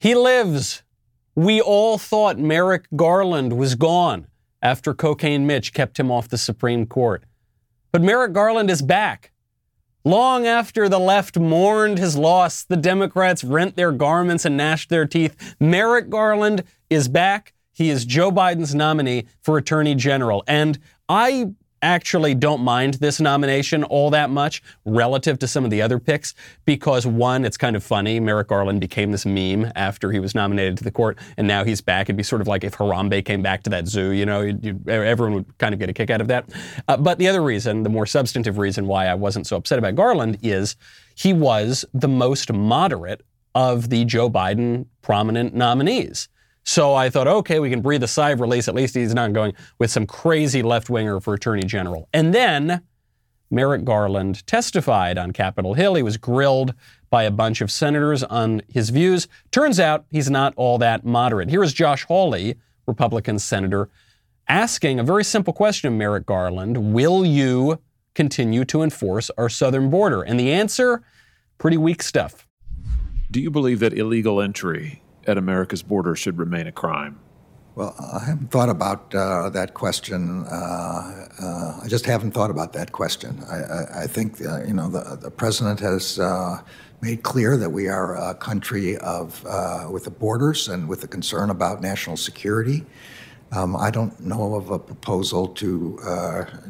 [0.00, 0.82] He lives.
[1.34, 4.26] We all thought Merrick Garland was gone
[4.62, 7.22] after Cocaine Mitch kept him off the Supreme Court.
[7.92, 9.32] But Merrick Garland is back.
[10.02, 15.06] Long after the left mourned his loss, the Democrats rent their garments and gnashed their
[15.06, 15.54] teeth.
[15.60, 17.52] Merrick Garland is back.
[17.74, 20.42] He is Joe Biden's nominee for Attorney General.
[20.46, 20.78] And
[21.10, 25.98] I actually don't mind this nomination all that much relative to some of the other
[25.98, 26.34] picks
[26.64, 28.20] because one, it's kind of funny.
[28.20, 31.80] Merrick Garland became this meme after he was nominated to the court, and now he's
[31.80, 32.06] back.
[32.06, 34.64] It'd be sort of like if Harambe came back to that zoo, you know, you'd,
[34.64, 36.48] you'd, everyone would kind of get a kick out of that.
[36.88, 39.94] Uh, but the other reason, the more substantive reason why I wasn't so upset about
[39.94, 40.76] Garland is
[41.14, 43.22] he was the most moderate
[43.54, 46.28] of the Joe Biden prominent nominees.
[46.70, 48.68] So I thought, okay, we can breathe a sigh of release.
[48.68, 52.08] At least he's not going with some crazy left winger for attorney general.
[52.12, 52.82] And then
[53.50, 55.96] Merrick Garland testified on Capitol Hill.
[55.96, 56.72] He was grilled
[57.10, 59.26] by a bunch of senators on his views.
[59.50, 61.50] Turns out he's not all that moderate.
[61.50, 62.54] Here is Josh Hawley,
[62.86, 63.90] Republican senator,
[64.46, 67.80] asking a very simple question of Merrick Garland Will you
[68.14, 70.22] continue to enforce our southern border?
[70.22, 71.02] And the answer
[71.58, 72.46] pretty weak stuff.
[73.28, 77.18] Do you believe that illegal entry at America's border should remain a crime?
[77.76, 80.44] Well, I haven't thought about uh, that question.
[80.44, 83.42] Uh, uh, I just haven't thought about that question.
[83.48, 86.60] I, I, I think uh, you know the, the president has uh,
[87.00, 91.08] made clear that we are a country of uh, with the borders and with the
[91.08, 92.84] concern about national security.
[93.52, 95.98] Um, I don't know of a proposal to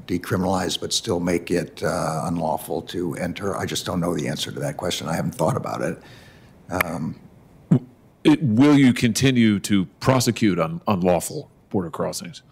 [0.06, 3.56] decriminalize but still make it unlawful to enter.
[3.56, 5.08] I just don't know the answer to that question.
[5.08, 5.98] I haven't thought about it.
[6.70, 7.20] Um,
[8.24, 12.42] it, will you continue to prosecute on unlawful border crossings?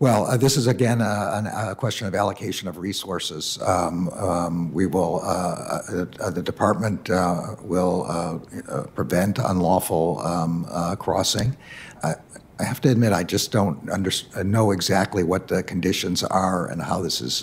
[0.00, 3.58] Well, uh, this is again a, a, question of allocation of resources.
[3.62, 8.38] Um, um, we will, uh, uh, the department uh, will uh,
[8.70, 10.66] uh, prevent unlawful um,
[10.98, 11.56] crossing.
[12.02, 12.16] I,
[12.58, 14.10] I have to admit, I just don't under,
[14.44, 17.42] know exactly what the conditions are and how this is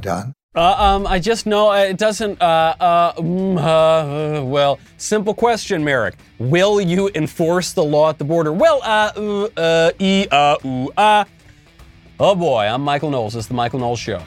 [0.00, 0.32] done.
[0.56, 2.40] Uh, um, I just know it doesn't.
[2.40, 6.14] Uh, uh, mm, uh, well, simple question, Merrick.
[6.38, 8.54] Will you enforce the law at the border?
[8.54, 10.88] Well, uh, uh, e, uh, ooh.
[12.18, 13.36] Oh boy, I'm Michael Knowles.
[13.36, 14.22] Is the Michael Knowles Show.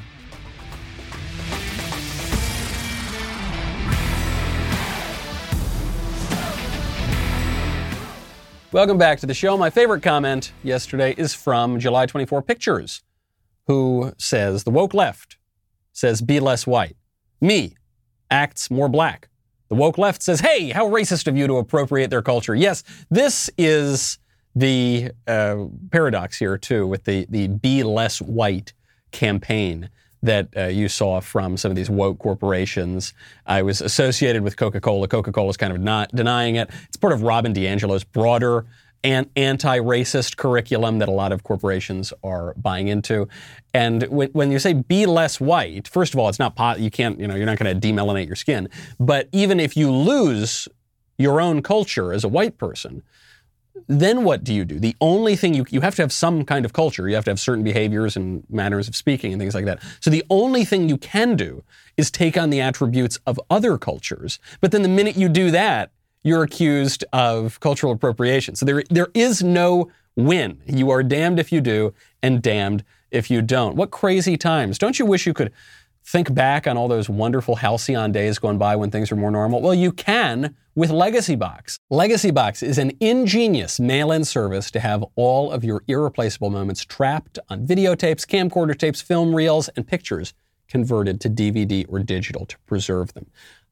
[8.71, 9.57] Welcome back to the show.
[9.57, 13.01] My favorite comment yesterday is from July 24 Pictures,
[13.65, 15.38] who says the woke left
[15.99, 16.95] says, be less white.
[17.41, 17.75] Me
[18.31, 19.29] acts more black.
[19.69, 22.55] The woke left says, hey, how racist of you to appropriate their culture.
[22.55, 24.17] Yes, this is
[24.55, 28.73] the uh, paradox here, too, with the, the be less white
[29.11, 29.89] campaign
[30.21, 33.13] that uh, you saw from some of these woke corporations.
[33.45, 35.07] I was associated with Coca Cola.
[35.07, 36.69] Coca Cola is kind of not denying it.
[36.87, 38.65] It's part of Robin DiAngelo's broader
[39.03, 43.27] an anti-racist curriculum that a lot of corporations are buying into.
[43.73, 46.79] And when, when you say be less white, first of all, it's not pot.
[46.79, 48.69] You can't, you know, you're not going to demelanate your skin.
[48.99, 50.67] But even if you lose
[51.17, 53.03] your own culture as a white person,
[53.87, 54.79] then what do you do?
[54.79, 57.07] The only thing you you have to have some kind of culture.
[57.07, 59.81] You have to have certain behaviors and manners of speaking and things like that.
[59.99, 61.63] So the only thing you can do
[61.97, 64.39] is take on the attributes of other cultures.
[64.61, 65.91] But then the minute you do that,
[66.23, 68.55] you're accused of cultural appropriation.
[68.55, 70.61] So there, there is no win.
[70.65, 73.75] You are damned if you do and damned if you don't.
[73.75, 74.77] What crazy times.
[74.77, 75.51] Don't you wish you could
[76.03, 79.61] think back on all those wonderful halcyon days going by when things were more normal?
[79.61, 81.77] Well, you can with Legacy Box.
[81.89, 87.37] Legacy Box is an ingenious mail-in service to have all of your irreplaceable moments trapped
[87.49, 90.33] on videotapes, camcorder tapes, film reels, and pictures
[90.67, 93.25] converted to DVD or digital to preserve them.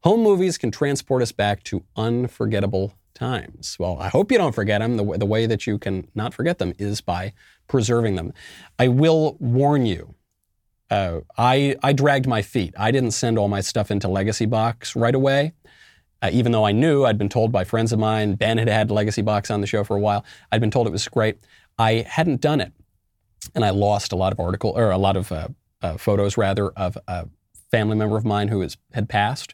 [0.04, 3.78] Home movies can transport us back to unforgettable times.
[3.80, 4.98] Well, I hope you don't forget them.
[4.98, 7.34] The, the way that you can not forget them is by
[7.68, 8.32] preserving them.
[8.78, 10.14] I will warn you.
[10.90, 12.74] Uh, I, I dragged my feet.
[12.78, 15.54] I didn't send all my stuff into Legacy Box right away.
[16.22, 18.90] Uh, even though I knew, I'd been told by friends of mine, Ben had had
[18.90, 20.24] Legacy Box on the show for a while.
[20.52, 21.38] I'd been told it was great.
[21.78, 22.72] I hadn't done it,
[23.54, 25.50] and I lost a lot of article or a lot of uh,
[25.82, 27.28] uh photos rather of a
[27.70, 29.54] family member of mine who had passed.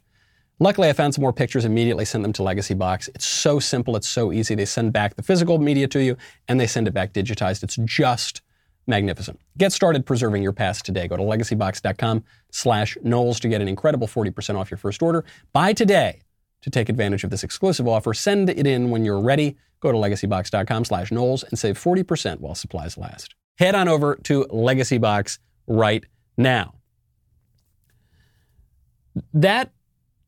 [0.63, 3.09] Luckily, I found some more pictures, immediately sent them to Legacy Box.
[3.13, 4.55] It's so simple, it's so easy.
[4.55, 6.15] They send back the physical media to you
[6.47, 7.63] and they send it back digitized.
[7.63, 8.41] It's just
[8.87, 9.41] magnificent.
[9.57, 11.09] Get started preserving your past today.
[11.09, 15.25] Go to legacybox.com slash Knowles to get an incredible 40% off your first order.
[15.51, 16.21] Buy today
[16.61, 18.13] to take advantage of this exclusive offer.
[18.13, 19.57] Send it in when you're ready.
[19.81, 23.35] Go to legacybox.com slash Knowles and save 40% while supplies last.
[23.57, 26.05] Head on over to Legacy Box right
[26.37, 26.75] now.
[29.33, 29.73] That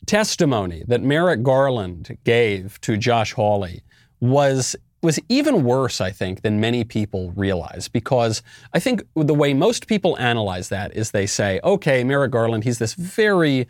[0.06, 3.82] testimony that Merrick Garland gave to Josh Hawley
[4.20, 7.86] was was even worse, I think, than many people realize.
[7.86, 8.42] Because
[8.72, 12.78] I think the way most people analyze that is they say, okay, Merrick Garland, he's
[12.78, 13.68] this very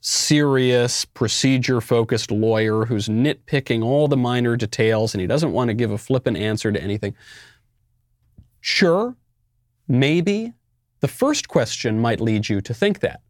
[0.00, 5.74] serious, procedure focused lawyer who's nitpicking all the minor details and he doesn't want to
[5.74, 7.14] give a flippant answer to anything.
[8.60, 9.16] Sure,
[9.88, 10.52] maybe.
[11.00, 13.20] The first question might lead you to think that.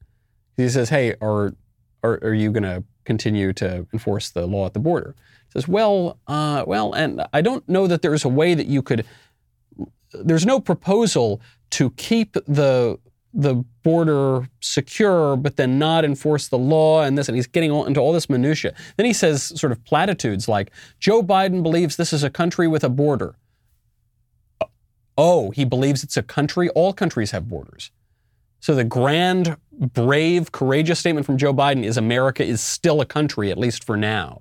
[0.57, 1.55] He says, hey, are,
[2.05, 5.15] are, are you going to continue to enforce the law at the border?
[5.47, 8.83] He says, well, uh, well, and I don't know that there's a way that you
[8.83, 9.05] could.
[10.13, 11.41] There's no proposal
[11.71, 12.99] to keep the
[13.37, 18.01] the border secure, but then not enforce the law and this, and he's getting into
[18.01, 18.73] all this minutia.
[18.97, 20.71] Then he says sort of platitudes like,
[21.01, 23.35] Joe Biden believes this is a country with a border.
[25.19, 26.69] Oh, he believes it's a country?
[26.71, 27.91] All countries have borders.
[28.65, 33.51] So the grand, brave, courageous statement from Joe Biden is America is still a country,
[33.51, 34.41] at least for now.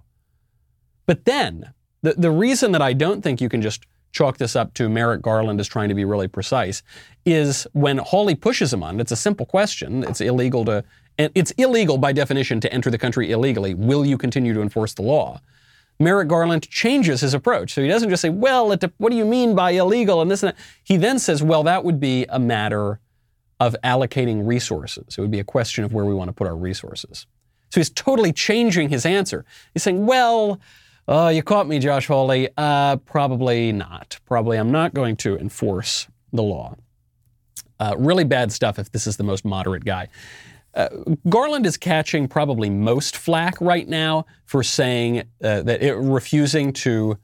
[1.06, 1.74] But then,
[2.04, 5.22] the, the reason that I don't think you can just chalk this up to Merrick
[5.22, 6.84] Garland as trying to be really precise
[7.26, 10.06] is when Hawley pushes him on it's a simple question.
[10.06, 10.86] It's illegal to,
[11.18, 13.74] and it's illegal by definition to enter the country illegally.
[13.74, 15.42] Will you continue to enforce the law?
[16.00, 17.74] Merrick Garland changes his approach.
[17.74, 18.70] So he doesn't just say, well,
[19.00, 20.58] what do you mean by illegal and this and that?
[20.82, 23.02] He then says, well, that would be a matter
[23.68, 25.16] of allocating resources.
[25.18, 27.26] It would be a question of where we want to put our resources.
[27.70, 29.46] So he's totally changing his answer.
[29.74, 30.60] He's saying, well,
[31.08, 32.50] Oh, you caught me, Josh Hawley.
[32.56, 34.20] Uh, probably not.
[34.26, 36.76] Probably I'm not going to enforce the law.
[37.80, 40.08] Uh, really bad stuff if this is the most moderate guy.
[40.74, 40.88] Uh,
[41.28, 47.18] Garland is catching probably most flack right now for saying uh, that it, refusing to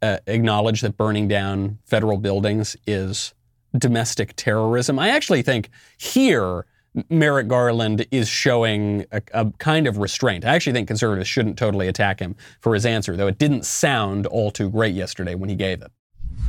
[0.00, 3.34] uh, acknowledge that burning down federal buildings is
[3.78, 4.98] domestic terrorism.
[4.98, 6.66] I actually think here
[7.10, 10.44] Merrick Garland is showing a, a, kind of restraint.
[10.44, 14.26] I actually think conservatives shouldn't totally attack him for his answer, though it didn't sound
[14.26, 15.90] all too great yesterday when he gave it.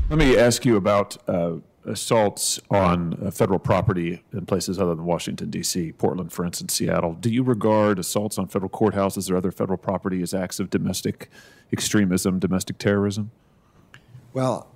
[0.10, 5.06] Let me ask you about uh, assaults on uh, federal property in places other than
[5.06, 7.14] Washington, D.C., Portland, for instance, Seattle.
[7.14, 11.30] Do you regard assaults on federal courthouses or other federal property as acts of domestic
[11.72, 13.32] extremism, domestic terrorism?
[14.34, 14.68] Well,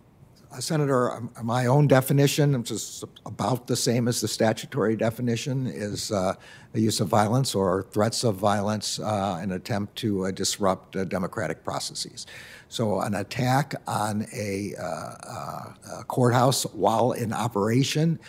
[0.60, 6.12] Senator, um, my own definition, which is about the same as the statutory definition, is
[6.12, 6.36] uh,
[6.74, 11.06] the use of violence or threats of violence uh, an attempt to uh, disrupt uh,
[11.06, 12.26] democratic processes.
[12.70, 18.20] So, an attack on a, uh, a courthouse while in operation,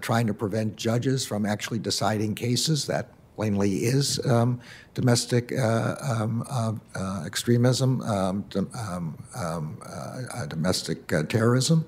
[0.00, 3.08] trying to prevent judges from actually deciding cases, that
[3.38, 4.60] plainly is um,
[4.94, 11.84] domestic uh, um, uh, uh, extremism, um, um, um uh, domestic uh, terrorism,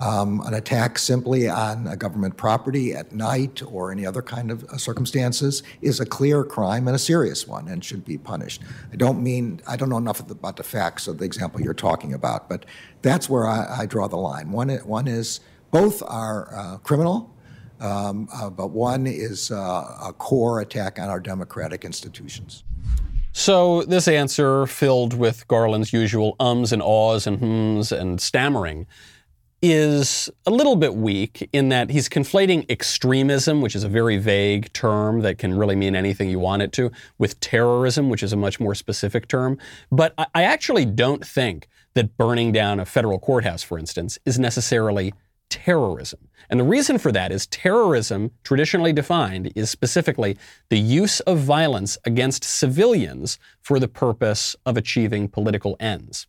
[0.00, 4.64] um, an attack simply on a government property at night or any other kind of
[4.80, 8.62] circumstances is a clear crime and a serious one and should be punished.
[8.90, 12.14] I don't mean, I don't know enough about the facts of the example you're talking
[12.14, 12.64] about, but
[13.02, 14.52] that's where I, I draw the line.
[14.52, 15.40] One, one is
[15.70, 17.33] both are criminal
[17.80, 22.64] um, uh, but one is uh, a core attack on our democratic institutions.
[23.32, 28.86] So, this answer, filled with Garland's usual ums and ahs and hms and stammering,
[29.60, 34.70] is a little bit weak in that he's conflating extremism, which is a very vague
[34.74, 38.36] term that can really mean anything you want it to, with terrorism, which is a
[38.36, 39.58] much more specific term.
[39.90, 45.14] But I actually don't think that burning down a federal courthouse, for instance, is necessarily
[45.50, 46.28] terrorism.
[46.50, 50.36] And the reason for that is terrorism, traditionally defined, is specifically
[50.68, 56.26] the use of violence against civilians for the purpose of achieving political ends.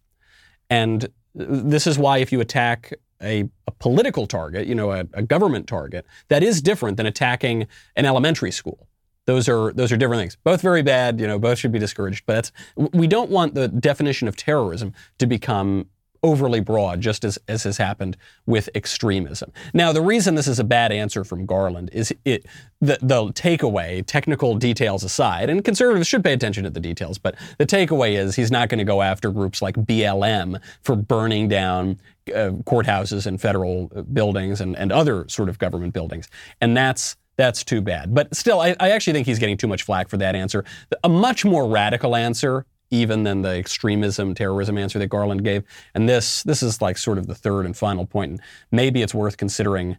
[0.70, 5.22] And this is why if you attack a, a political target, you know, a, a
[5.22, 8.88] government target, that is different than attacking an elementary school.
[9.26, 10.38] Those are those are different things.
[10.44, 12.26] Both very bad, you know, both should be discouraged.
[12.28, 12.52] But
[12.94, 15.88] we don't want the definition of terrorism to become
[16.26, 18.18] overly broad, just as, as has happened
[18.48, 19.52] with extremism.
[19.74, 22.48] Now, the reason this is a bad answer from Garland is it
[22.82, 27.36] the, the takeaway, technical details aside, and conservatives should pay attention to the details, but
[27.60, 32.00] the takeaway is he's not going to go after groups like BLM for burning down
[32.30, 36.28] uh, courthouses and federal uh, buildings and, and other sort of government buildings.
[36.60, 38.16] And that's that's too bad.
[38.16, 40.64] But still, I, I, actually think he's getting too much flack for that answer.
[41.04, 45.64] A much more radical answer even than the extremism, terrorism answer that Garland gave.
[45.94, 48.32] And this, this is like sort of the third and final point.
[48.32, 49.98] And maybe it's worth considering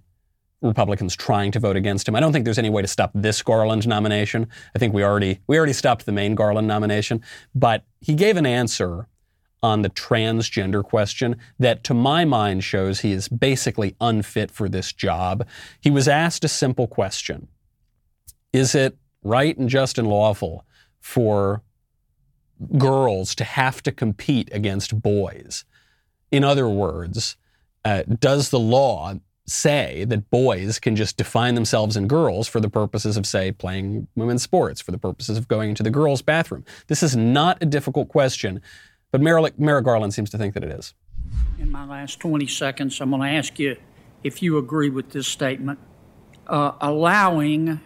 [0.63, 2.15] Republicans trying to vote against him.
[2.15, 4.49] I don't think there's any way to stop this Garland nomination.
[4.75, 7.23] I think we already we already stopped the main Garland nomination,
[7.55, 9.09] but he gave an answer
[9.63, 14.93] on the transgender question that to my mind shows he is basically unfit for this
[14.93, 15.47] job.
[15.81, 17.49] He was asked a simple question.
[18.53, 20.65] Is it right and just and lawful
[21.01, 21.63] for
[22.79, 25.65] girls to have to compete against boys?
[26.31, 27.37] In other words,
[27.85, 29.15] uh, does the law
[29.47, 34.09] say that boys can just define themselves in girls for the purposes of, say, playing
[34.17, 36.65] women's sports, for the purposes of going into the girls' bathroom?
[36.89, 38.61] This is not a difficult question,
[39.13, 40.95] but Merrick, Merrick Garland seems to think that it is.
[41.59, 43.77] In my last 20 seconds, I'm going to ask you
[44.23, 45.79] if you agree with this statement.
[46.47, 47.81] Uh, allowing,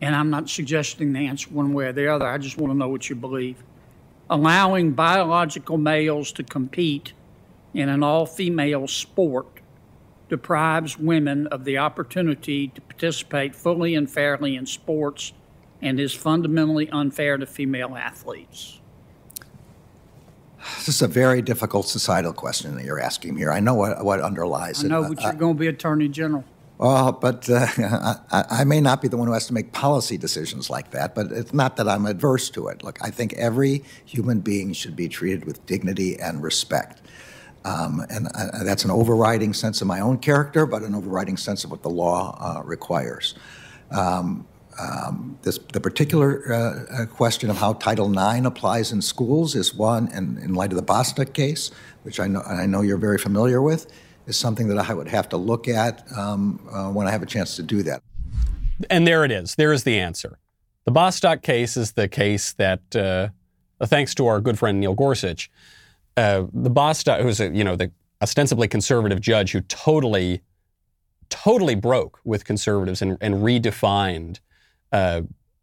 [0.00, 2.76] and I'm not suggesting the answer one way or the other, I just want to
[2.76, 3.62] know what you believe.
[4.28, 7.12] Allowing biological males to compete
[7.74, 9.60] in an all female sport
[10.28, 15.32] deprives women of the opportunity to participate fully and fairly in sports
[15.82, 18.80] and is fundamentally unfair to female athletes.
[20.76, 23.50] This is a very difficult societal question that you're asking here.
[23.50, 24.92] I know what, what underlies I it.
[24.92, 26.44] I know, but you're going to be Attorney General.
[26.80, 27.66] Well, but uh,
[28.32, 31.14] I, I may not be the one who has to make policy decisions like that,
[31.14, 32.82] but it's not that I'm adverse to it.
[32.82, 37.02] Look, I think every human being should be treated with dignity and respect.
[37.66, 41.64] Um, and I, that's an overriding sense of my own character, but an overriding sense
[41.64, 43.34] of what the law uh, requires.
[43.90, 44.46] Um,
[44.78, 49.74] um, this, the particular uh, uh question of how Title IX applies in schools is
[49.74, 51.70] one, and in light of the Bostock case,
[52.04, 53.92] which I know, I know you're very familiar with,
[54.30, 57.26] is something that I would have to look at um, uh, when I have a
[57.26, 58.02] chance to do that.
[58.88, 59.56] And there it is.
[59.56, 60.38] There is the answer.
[60.84, 63.28] The Bostock case is the case that, uh,
[63.84, 65.50] thanks to our good friend Neil Gorsuch,
[66.16, 67.90] uh, the Bostock, who's a, you know the
[68.22, 70.40] ostensibly conservative judge who totally,
[71.28, 74.40] totally broke with conservatives and, and redefined
[74.92, 75.22] uh,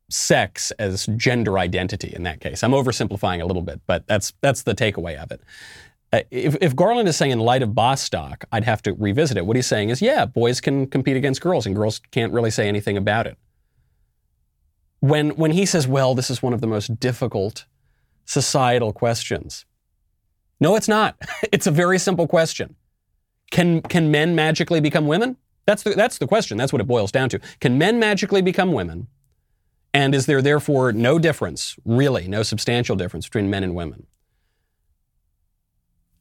[0.09, 2.63] sex as gender identity in that case.
[2.63, 5.41] I'm oversimplifying a little bit, but that's that's the takeaway of it.
[6.13, 9.45] Uh, if, if, Garland is saying in light of Bostock, I'd have to revisit it.
[9.45, 12.67] What he's saying is, yeah, boys can compete against girls, and girls can't really say
[12.67, 13.37] anything about it.
[15.01, 17.65] When when he says, well, this is one of the most difficult
[18.25, 19.65] societal questions.
[20.59, 21.15] No, it's not.
[21.51, 22.75] It's a very simple question.
[23.51, 25.37] Can, can men magically become women?
[25.65, 26.57] That's the, that's the question.
[26.57, 27.39] That's what it boils down to.
[27.59, 29.07] Can men magically become women?
[29.93, 34.07] And is there therefore no difference, really, no substantial difference between men and women?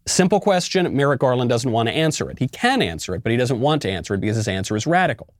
[0.06, 0.96] Simple question.
[0.96, 2.38] Merrick Garland doesn't want to answer it.
[2.38, 4.86] He can answer it, but he doesn't want to answer it because his answer is
[4.86, 5.34] radical.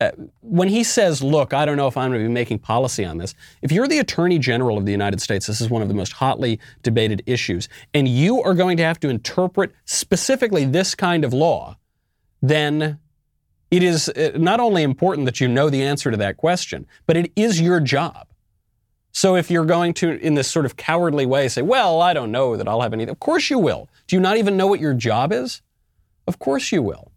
[0.00, 3.04] Uh, when he says, look, I don't know if I'm going to be making policy
[3.04, 5.88] on this, if you're the Attorney General of the United States, this is one of
[5.88, 10.94] the most hotly debated issues, and you are going to have to interpret specifically this
[10.94, 11.76] kind of law,
[12.40, 12.98] then
[13.70, 17.16] it is uh, not only important that you know the answer to that question, but
[17.18, 18.26] it is your job.
[19.12, 22.30] So if you're going to, in this sort of cowardly way, say, well, I don't
[22.30, 23.88] know that I'll have anything, of course you will.
[24.06, 25.62] Do you not even know what your job is?
[26.26, 27.10] Of course you will.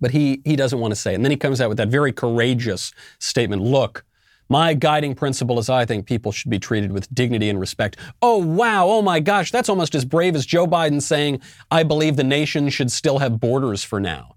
[0.00, 1.14] But he, he doesn't want to say.
[1.14, 4.04] And then he comes out with that very courageous statement Look,
[4.48, 7.96] my guiding principle is I think people should be treated with dignity and respect.
[8.22, 8.86] Oh, wow.
[8.86, 9.50] Oh, my gosh.
[9.50, 13.40] That's almost as brave as Joe Biden saying, I believe the nation should still have
[13.40, 14.36] borders for now.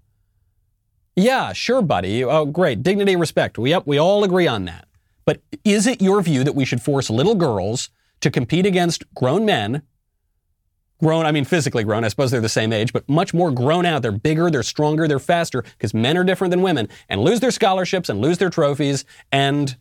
[1.14, 2.24] Yeah, sure, buddy.
[2.24, 2.82] Oh, great.
[2.82, 3.58] Dignity respect.
[3.58, 4.88] We, yep, we all agree on that.
[5.30, 9.44] But is it your view that we should force little girls to compete against grown
[9.44, 9.82] men
[10.98, 13.86] grown, I mean physically grown, I suppose they're the same age, but much more grown
[13.86, 14.02] out.
[14.02, 17.52] They're bigger, they're stronger, they're faster, because men are different than women, and lose their
[17.52, 19.76] scholarships and lose their trophies, and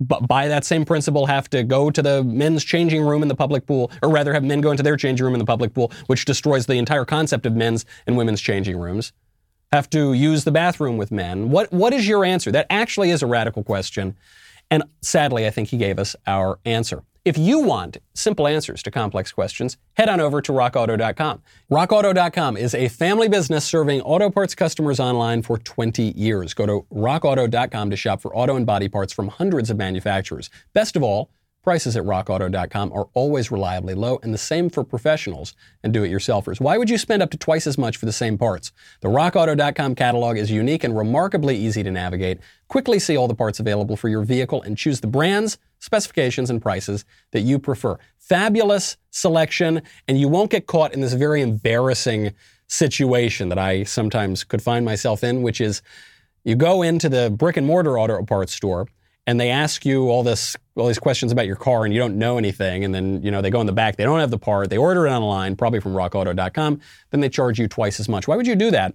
[0.00, 3.66] by that same principle have to go to the men's changing room in the public
[3.66, 6.24] pool, or rather have men go into their changing room in the public pool, which
[6.24, 9.12] destroys the entire concept of men's and women's changing rooms.
[9.72, 11.50] Have to use the bathroom with men.
[11.50, 12.50] What, what is your answer?
[12.50, 14.16] That actually is a radical question.
[14.70, 17.02] And sadly, I think he gave us our answer.
[17.22, 21.42] If you want simple answers to complex questions, head on over to rockauto.com.
[21.70, 26.54] Rockauto.com is a family business serving auto parts customers online for 20 years.
[26.54, 30.48] Go to rockauto.com to shop for auto and body parts from hundreds of manufacturers.
[30.72, 31.30] Best of all,
[31.62, 36.10] Prices at rockauto.com are always reliably low, and the same for professionals and do it
[36.10, 36.58] yourselfers.
[36.58, 38.72] Why would you spend up to twice as much for the same parts?
[39.02, 42.38] The rockauto.com catalog is unique and remarkably easy to navigate.
[42.68, 46.62] Quickly see all the parts available for your vehicle and choose the brands, specifications, and
[46.62, 47.98] prices that you prefer.
[48.16, 52.32] Fabulous selection, and you won't get caught in this very embarrassing
[52.68, 55.82] situation that I sometimes could find myself in, which is
[56.42, 58.86] you go into the brick and mortar auto parts store
[59.26, 62.18] and they ask you all this all these questions about your car and you don't
[62.18, 64.38] know anything and then you know they go in the back they don't have the
[64.38, 68.26] part they order it online probably from rockauto.com then they charge you twice as much.
[68.26, 68.94] Why would you do that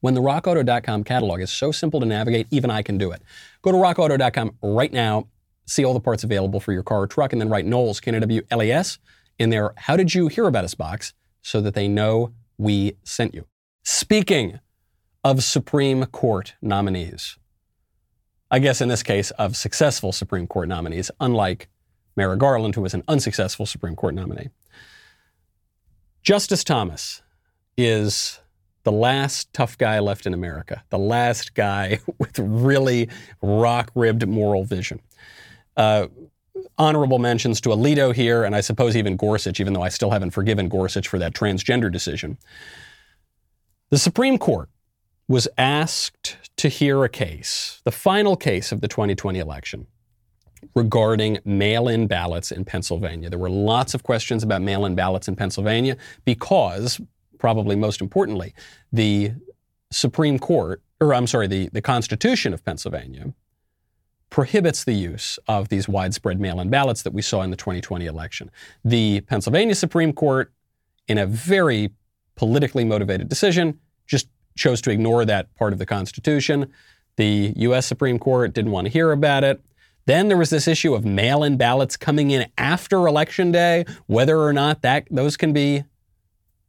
[0.00, 3.22] when the rockauto.com catalog is so simple to navigate even i can do it?
[3.62, 5.28] Go to rockauto.com right now
[5.66, 8.98] see all the parts available for your car or truck and then write knowles k-n-o-w-l-e-s
[9.38, 10.74] in there how did you hear about us?
[10.74, 13.44] box so that they know we sent you.
[13.82, 14.60] Speaking
[15.22, 17.38] of supreme court nominees
[18.50, 21.68] I guess in this case, of successful Supreme Court nominees, unlike
[22.16, 24.50] Merrick Garland, who was an unsuccessful Supreme Court nominee.
[26.22, 27.22] Justice Thomas
[27.76, 28.40] is
[28.84, 33.08] the last tough guy left in America, the last guy with really
[33.42, 35.00] rock ribbed moral vision.
[35.76, 36.06] Uh,
[36.78, 40.30] honorable mentions to Alito here, and I suppose even Gorsuch, even though I still haven't
[40.30, 42.38] forgiven Gorsuch for that transgender decision.
[43.90, 44.68] The Supreme Court
[45.28, 49.86] was asked to hear a case, the final case of the 2020 election,
[50.74, 53.30] regarding mail in ballots in Pennsylvania.
[53.30, 57.00] There were lots of questions about mail in ballots in Pennsylvania because,
[57.38, 58.54] probably most importantly,
[58.92, 59.32] the
[59.90, 63.32] Supreme Court, or I'm sorry, the, the Constitution of Pennsylvania
[64.30, 68.06] prohibits the use of these widespread mail in ballots that we saw in the 2020
[68.06, 68.50] election.
[68.84, 70.52] The Pennsylvania Supreme Court,
[71.06, 71.90] in a very
[72.34, 76.70] politically motivated decision, just chose to ignore that part of the Constitution.
[77.16, 77.86] The U.S.
[77.86, 79.60] Supreme Court didn't want to hear about it.
[80.06, 84.52] Then there was this issue of mail-in ballots coming in after election day, whether or
[84.52, 85.84] not that those can be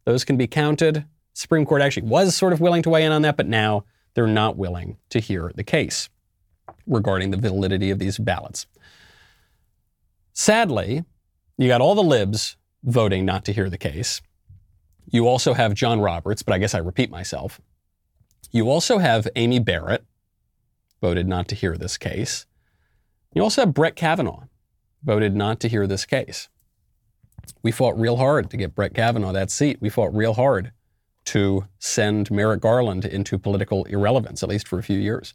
[0.06, 1.06] those can be counted.
[1.34, 4.28] Supreme Court actually was sort of willing to weigh in on that, but now they're
[4.28, 6.10] not willing to hear the case
[6.88, 8.68] regarding the validity of these ballots.
[10.32, 11.04] Sadly,
[11.58, 14.22] you got all the libs voting not to hear the case.
[15.10, 17.60] You also have John Roberts, but I guess I repeat myself.
[18.56, 20.06] You also have Amy Barrett,
[21.02, 22.46] voted not to hear this case.
[23.34, 24.46] You also have Brett Kavanaugh,
[25.04, 26.48] voted not to hear this case.
[27.64, 29.80] We fought real hard to get Brett Kavanaugh that seat.
[29.82, 30.72] We fought real hard
[31.26, 35.34] to send Merrick Garland into political irrelevance, at least for a few years.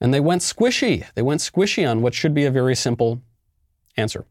[0.00, 1.06] And they went squishy.
[1.14, 3.22] They went squishy on what should be a very simple
[3.96, 4.26] answer.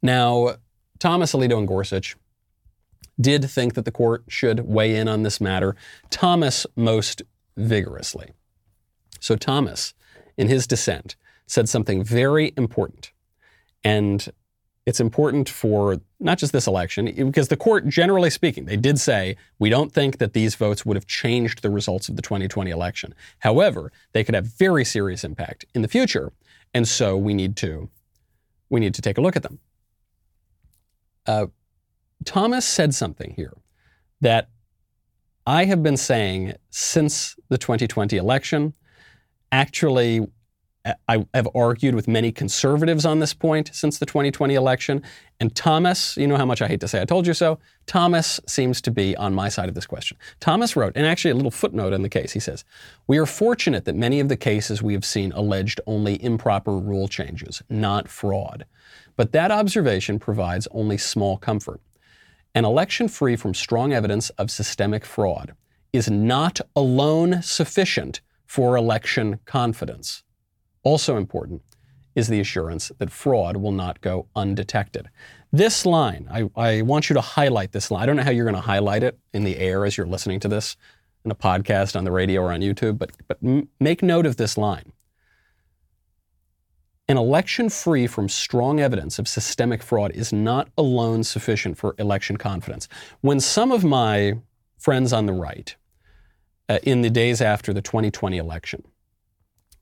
[0.00, 0.54] Now,
[1.00, 2.14] Thomas Alito and Gorsuch
[3.20, 5.74] did think that the court should weigh in on this matter.
[6.10, 7.22] Thomas most
[7.56, 8.32] vigorously.
[9.20, 9.94] So, Thomas,
[10.36, 13.12] in his dissent, said something very important.
[13.82, 14.28] And
[14.84, 19.36] it's important for not just this election, because the court, generally speaking, they did say,
[19.58, 23.14] we don't think that these votes would have changed the results of the 2020 election.
[23.40, 26.32] However, they could have very serious impact in the future.
[26.72, 27.88] And so we need to,
[28.70, 29.58] we need to take a look at them.
[31.26, 31.46] Uh,
[32.24, 33.54] Thomas said something here
[34.20, 34.48] that
[35.46, 38.74] I have been saying since the 2020 election.
[39.52, 40.26] Actually,
[41.08, 45.02] I have argued with many conservatives on this point since the 2020 election.
[45.40, 48.40] And Thomas, you know how much I hate to say I told you so, Thomas
[48.46, 50.16] seems to be on my side of this question.
[50.40, 52.64] Thomas wrote, and actually a little footnote in the case, he says,
[53.06, 57.08] We are fortunate that many of the cases we have seen alleged only improper rule
[57.08, 58.64] changes, not fraud.
[59.16, 61.80] But that observation provides only small comfort.
[62.56, 65.52] An election free from strong evidence of systemic fraud
[65.92, 70.22] is not alone sufficient for election confidence.
[70.82, 71.60] Also important
[72.14, 75.10] is the assurance that fraud will not go undetected.
[75.52, 78.02] This line, I, I, want you to highlight this line.
[78.02, 80.40] I don't know how you're going to highlight it in the air as you're listening
[80.40, 80.78] to this
[81.26, 84.38] in a podcast, on the radio, or on YouTube, but, but m- make note of
[84.38, 84.92] this line.
[87.08, 92.36] An election free from strong evidence of systemic fraud is not alone sufficient for election
[92.36, 92.88] confidence.
[93.20, 94.38] When some of my
[94.76, 95.76] friends on the right,
[96.68, 98.82] uh, in the days after the 2020 election,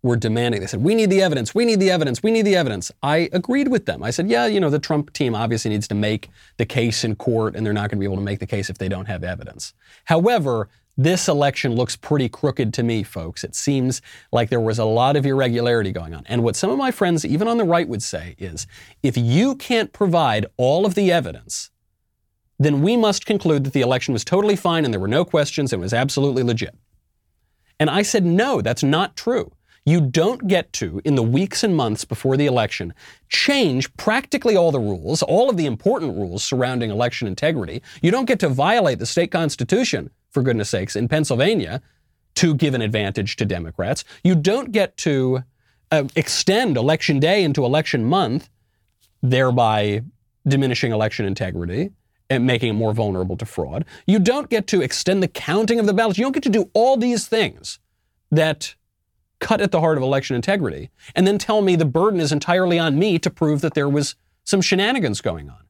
[0.02, 2.56] were demanding, they said, We need the evidence, we need the evidence, we need the
[2.56, 2.92] evidence.
[3.02, 4.02] I agreed with them.
[4.02, 7.16] I said, Yeah, you know, the Trump team obviously needs to make the case in
[7.16, 9.06] court, and they're not going to be able to make the case if they don't
[9.06, 9.72] have evidence.
[10.04, 13.42] However, this election looks pretty crooked to me, folks.
[13.42, 14.00] It seems
[14.32, 16.24] like there was a lot of irregularity going on.
[16.26, 18.66] And what some of my friends, even on the right, would say is
[19.02, 21.70] if you can't provide all of the evidence,
[22.58, 25.72] then we must conclude that the election was totally fine and there were no questions
[25.72, 26.76] and was absolutely legit.
[27.80, 29.50] And I said, no, that's not true.
[29.84, 32.94] You don't get to, in the weeks and months before the election,
[33.28, 37.82] change practically all the rules, all of the important rules surrounding election integrity.
[38.00, 41.80] You don't get to violate the state constitution for goodness sakes, in Pennsylvania
[42.34, 44.04] to give an advantage to Democrats.
[44.24, 45.44] You don't get to
[45.92, 48.50] uh, extend election day into election month,
[49.22, 50.02] thereby
[50.46, 51.90] diminishing election integrity
[52.28, 53.84] and making it more vulnerable to fraud.
[54.06, 56.18] You don't get to extend the counting of the ballots.
[56.18, 57.78] You don't get to do all these things
[58.30, 58.74] that
[59.40, 62.78] cut at the heart of election integrity and then tell me the burden is entirely
[62.78, 65.63] on me to prove that there was some shenanigans going on.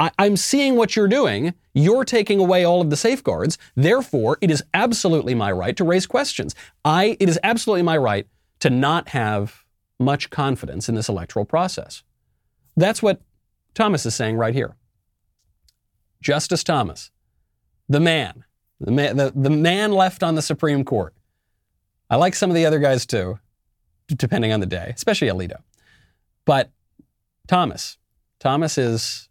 [0.00, 1.54] I, am seeing what you're doing.
[1.74, 3.58] You're taking away all of the safeguards.
[3.76, 6.54] Therefore, it is absolutely my right to raise questions.
[6.84, 8.26] I, it is absolutely my right
[8.60, 9.64] to not have
[9.98, 12.02] much confidence in this electoral process.
[12.76, 13.20] That's what
[13.74, 14.74] Thomas is saying right here.
[16.22, 17.10] Justice Thomas,
[17.88, 18.44] the man,
[18.80, 21.14] the man, the, the man left on the Supreme Court,
[22.08, 23.38] I like some of the other guys too,
[24.08, 25.60] depending on the day, especially Alito.
[26.44, 26.70] But
[27.46, 27.98] Thomas,
[28.38, 29.29] Thomas is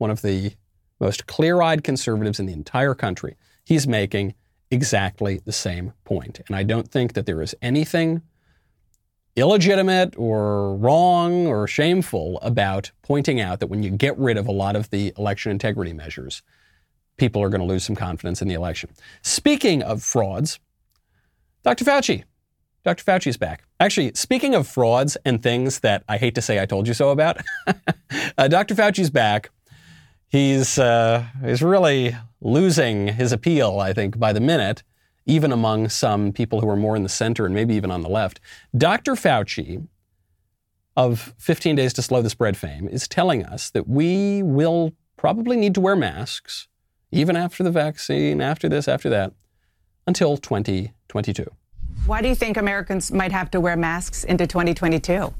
[0.00, 0.52] one of the
[0.98, 3.36] most clear eyed conservatives in the entire country.
[3.64, 4.34] He's making
[4.70, 6.40] exactly the same point.
[6.46, 8.22] And I don't think that there is anything
[9.36, 14.52] illegitimate or wrong or shameful about pointing out that when you get rid of a
[14.52, 16.42] lot of the election integrity measures,
[17.16, 18.90] people are going to lose some confidence in the election.
[19.22, 20.58] Speaking of frauds,
[21.62, 21.84] Dr.
[21.84, 22.24] Fauci.
[22.82, 23.04] Dr.
[23.04, 23.64] Fauci's back.
[23.78, 27.10] Actually, speaking of frauds and things that I hate to say I told you so
[27.10, 27.38] about,
[28.38, 28.74] uh, Dr.
[28.74, 29.50] Fauci's back.
[30.30, 34.82] He's, uh, he's really losing his appeal, I think, by the minute
[35.26, 38.08] even among some people who are more in the center and maybe even on the
[38.08, 38.40] left.
[38.76, 39.14] Dr.
[39.14, 39.86] Fauci
[40.96, 45.56] of 15 Days to Slow the Spread fame is telling us that we will probably
[45.56, 46.66] need to wear masks,
[47.12, 49.32] even after the vaccine, after this, after that,
[50.06, 51.46] until 2022.
[52.06, 55.32] Why do you think Americans might have to wear masks into 2022?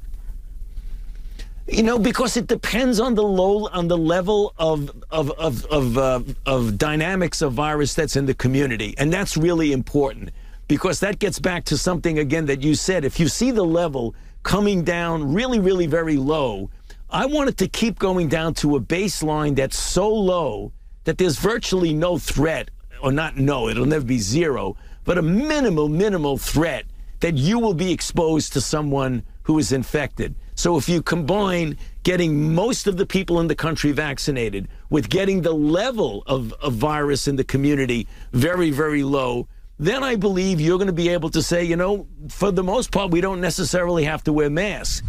[1.71, 5.97] You know, because it depends on the low on the level of of of of,
[5.97, 10.31] uh, of dynamics of virus that's in the community, and that's really important
[10.67, 13.05] because that gets back to something again that you said.
[13.05, 16.69] If you see the level coming down really, really very low,
[17.09, 20.73] I want it to keep going down to a baseline that's so low
[21.05, 22.69] that there's virtually no threat,
[23.01, 26.83] or not no, it'll never be zero, but a minimal, minimal threat
[27.21, 30.35] that you will be exposed to someone who is infected.
[30.61, 35.41] So if you combine getting most of the people in the country vaccinated with getting
[35.41, 39.47] the level of, of virus in the community very, very low,
[39.79, 42.91] then I believe you're going to be able to say, you know, for the most
[42.91, 45.01] part, we don't necessarily have to wear masks.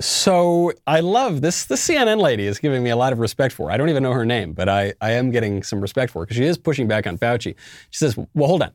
[0.00, 1.66] So I love this.
[1.66, 3.70] The CNN lady is giving me a lot of respect for.
[3.70, 6.36] I don't even know her name, but I, I am getting some respect for because
[6.36, 7.54] she is pushing back on Fauci.
[7.90, 8.72] She says, well, hold on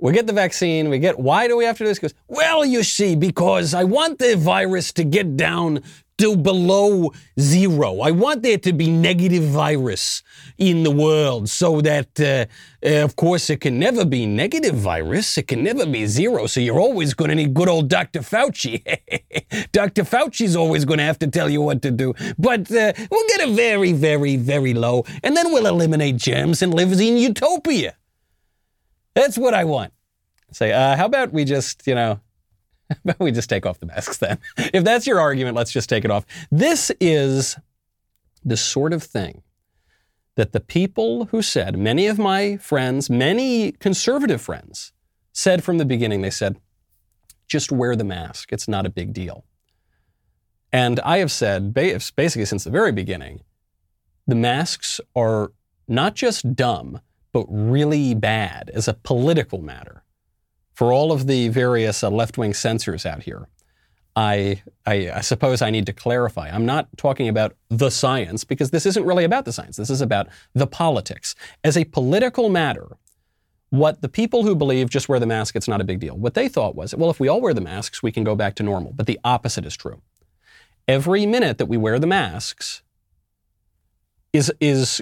[0.00, 1.98] we get the vaccine, we get, why do we have to do this?
[1.98, 5.82] Because, well, you see, because I want the virus to get down
[6.20, 8.00] to below zero.
[8.00, 10.22] I want there to be negative virus
[10.58, 12.44] in the world so that, uh,
[12.86, 15.38] uh, of course, it can never be negative virus.
[15.38, 16.46] It can never be zero.
[16.46, 18.20] So you're always going to need good old Dr.
[18.20, 18.82] Fauci.
[19.72, 20.04] Dr.
[20.04, 22.12] Fauci's always going to have to tell you what to do.
[22.38, 26.74] But uh, we'll get it very, very, very low, and then we'll eliminate germs and
[26.74, 27.94] live in utopia.
[29.14, 29.92] That's what I want.
[30.52, 32.20] Say, uh, how about we just, you know,
[32.90, 34.38] how about we just take off the masks then?
[34.56, 36.26] if that's your argument, let's just take it off.
[36.50, 37.56] This is
[38.44, 39.42] the sort of thing
[40.36, 44.92] that the people who said, many of my friends, many conservative friends,
[45.32, 46.56] said from the beginning, they said,
[47.46, 48.52] just wear the mask.
[48.52, 49.44] It's not a big deal.
[50.72, 53.40] And I have said, basically since the very beginning,
[54.26, 55.52] the masks are
[55.88, 57.00] not just dumb,
[57.32, 60.02] but really bad as a political matter.
[60.74, 63.48] For all of the various uh, left wing censors out here,
[64.16, 66.48] I, I, I, suppose I need to clarify.
[66.48, 69.76] I'm not talking about the science because this isn't really about the science.
[69.76, 71.34] This is about the politics.
[71.62, 72.96] As a political matter,
[73.70, 76.16] what the people who believe just wear the mask, it's not a big deal.
[76.16, 78.56] What they thought was, well, if we all wear the masks, we can go back
[78.56, 78.92] to normal.
[78.92, 80.02] But the opposite is true.
[80.88, 82.82] Every minute that we wear the masks
[84.32, 85.00] is, is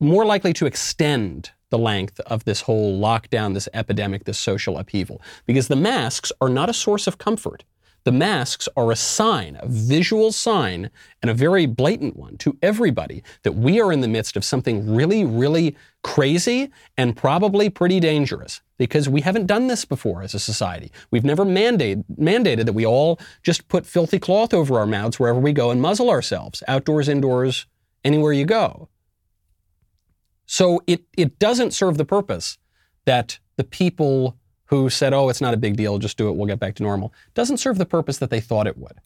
[0.00, 5.22] more likely to extend the length of this whole lockdown, this epidemic, this social upheaval.
[5.46, 7.64] Because the masks are not a source of comfort.
[8.04, 13.22] The masks are a sign, a visual sign, and a very blatant one to everybody
[13.42, 18.62] that we are in the midst of something really, really crazy and probably pretty dangerous
[18.78, 20.90] because we haven't done this before as a society.
[21.10, 25.38] We've never mandated, mandated that we all just put filthy cloth over our mouths wherever
[25.38, 27.66] we go and muzzle ourselves, outdoors, indoors,
[28.02, 28.88] anywhere you go.
[30.50, 32.58] So it, it doesn't serve the purpose
[33.04, 36.48] that the people who said, oh, it's not a big deal, just do it, we'll
[36.48, 38.98] get back to normal, doesn't serve the purpose that they thought it would.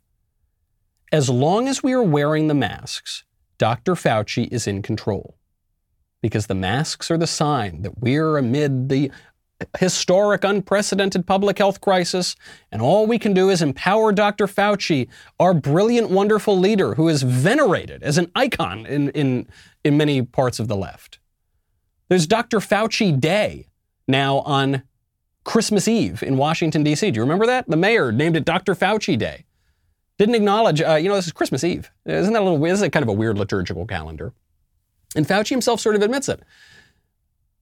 [1.13, 3.25] As long as we are wearing the masks,
[3.59, 3.93] Dr.
[3.93, 5.37] Fauci is in control.
[6.23, 9.13] Because the masks are the sign that we're amid the
[9.79, 12.37] historic, unprecedented public health crisis,
[12.73, 14.47] and all we can do is empower Dr.
[14.47, 19.47] Fauci, our brilliant, wonderful leader who is venerated as an icon in, in,
[19.85, 21.19] in many parts of the left.
[22.15, 22.61] There's Dr.
[22.61, 23.67] Fauci Day
[24.07, 24.85] now on
[25.43, 27.11] Christmas Eve in Washington, D.C.
[27.11, 27.69] Do you remember that?
[27.69, 28.77] The mayor named it Dr.
[28.77, 29.47] Fauci Day.
[30.17, 31.91] Didn't acknowledge, uh, you know, this is Christmas Eve.
[32.07, 32.75] Isn't that a little weird?
[32.75, 34.33] This is kind of a weird liturgical calendar.
[35.17, 36.41] And Fauci himself sort of admits it.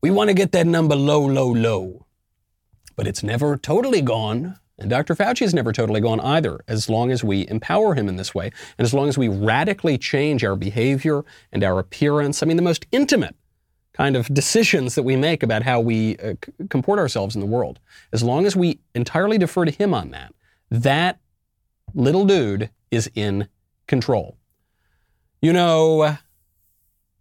[0.03, 2.05] We want to get that number low, low, low.
[2.95, 4.59] But it's never totally gone.
[4.79, 5.15] And Dr.
[5.15, 8.51] Fauci is never totally gone either, as long as we empower him in this way,
[8.77, 12.43] and as long as we radically change our behavior and our appearance.
[12.43, 13.35] I mean, the most intimate
[13.93, 16.35] kind of decisions that we make about how we uh,
[16.71, 17.79] comport ourselves in the world,
[18.13, 20.35] as long as we entirely defer to him on that,
[20.71, 21.21] that
[21.95, 23.49] little dude is in
[23.87, 24.37] control.
[25.41, 26.17] You know,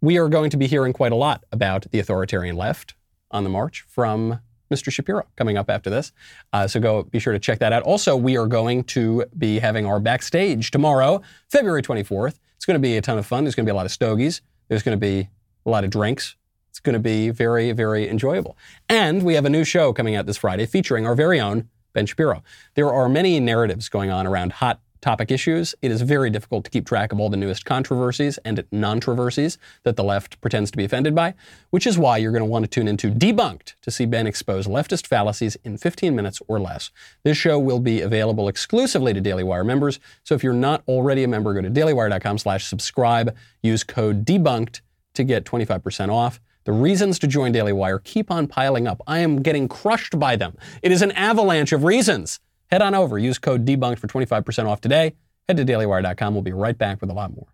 [0.00, 2.94] we are going to be hearing quite a lot about the authoritarian left
[3.30, 4.40] on the march from
[4.72, 4.90] Mr.
[4.90, 6.12] Shapiro coming up after this.
[6.52, 7.82] Uh, so go be sure to check that out.
[7.82, 12.38] Also, we are going to be having our backstage tomorrow, February 24th.
[12.56, 13.44] It's going to be a ton of fun.
[13.44, 14.40] There's going to be a lot of stogies.
[14.68, 15.28] There's going to be
[15.66, 16.36] a lot of drinks.
[16.72, 18.56] It's going to be very, very enjoyable.
[18.88, 22.06] And we have a new show coming out this Friday featuring our very own Ben
[22.06, 22.42] Shapiro.
[22.76, 25.74] There are many narratives going on around hot topic issues.
[25.82, 29.96] It is very difficult to keep track of all the newest controversies and non-traversies that
[29.96, 31.34] the left pretends to be offended by,
[31.68, 34.66] which is why you're going to want to tune into Debunked to see Ben expose
[34.66, 36.90] leftist fallacies in 15 minutes or less.
[37.22, 41.22] This show will be available exclusively to Daily Wire members, so if you're not already
[41.22, 44.80] a member, go to dailywire.com slash subscribe, use code DEBUNKED
[45.12, 46.40] to get 25% off.
[46.64, 49.02] The reasons to join Daily Wire keep on piling up.
[49.06, 50.56] I am getting crushed by them.
[50.80, 52.38] It is an avalanche of reasons.
[52.70, 55.14] Head on over, use code DEBUNKED for 25% off today.
[55.48, 56.34] Head to dailywire.com.
[56.34, 57.48] We'll be right back with a lot more.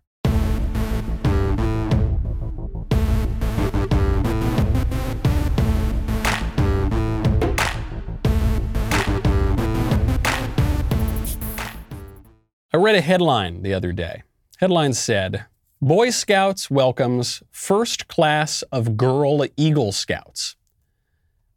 [12.71, 14.21] I read a headline the other day.
[14.59, 15.45] Headline said,
[15.81, 20.57] Boy Scouts welcomes first class of girl Eagle Scouts.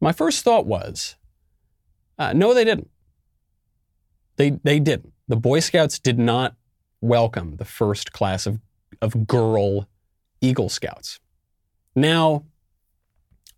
[0.01, 1.17] My first thought was,
[2.19, 2.89] uh, no, they didn't.
[4.37, 5.13] They, they didn't.
[5.27, 6.55] The Boy Scouts did not
[7.01, 8.61] welcome the first class of,
[9.01, 9.89] of girl
[10.41, 11.19] Eagle Scouts.
[11.97, 12.45] Now,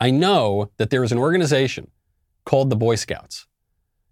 [0.00, 1.90] I know that there is an organization
[2.46, 3.46] called the Boy Scouts.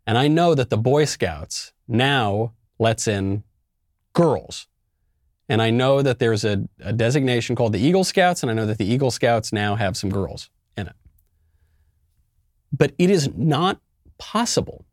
[0.06, 3.42] And I know that the Boy Scouts now lets in
[4.12, 4.66] girls.
[5.48, 8.66] And I know that there's a, a, designation called the Eagle Scouts, and I know
[8.66, 10.94] that the Eagle Scouts now have some girls in it.
[12.72, 13.80] But it is not
[14.18, 14.84] possible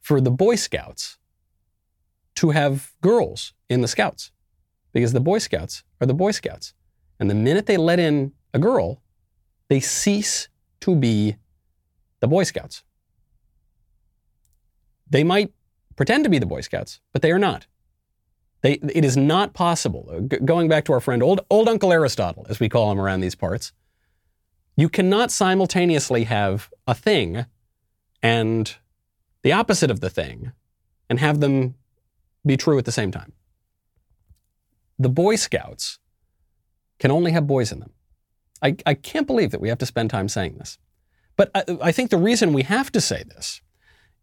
[0.00, 1.18] for the Boy Scouts
[2.36, 4.30] to have girls in the Scouts
[4.92, 6.74] because the Boy Scouts are the Boy Scouts.
[7.18, 9.02] And the minute they let in a girl,
[9.68, 10.48] they cease
[10.80, 11.36] to be
[12.20, 12.84] the Boy Scouts.
[15.10, 15.52] They might
[15.96, 17.66] pretend to be the Boy Scouts, but they are not.
[18.62, 20.26] They, it is not possible.
[20.28, 23.20] G- going back to our friend old, old Uncle Aristotle, as we call him around
[23.20, 23.72] these parts,
[24.76, 27.46] you cannot simultaneously have a thing
[28.22, 28.76] and
[29.42, 30.52] the opposite of the thing
[31.08, 31.74] and have them
[32.44, 33.32] be true at the same time.
[34.98, 35.98] The Boy Scouts
[36.98, 37.92] can only have boys in them.
[38.60, 40.78] I, I can't believe that we have to spend time saying this.
[41.36, 43.62] But I, I think the reason we have to say this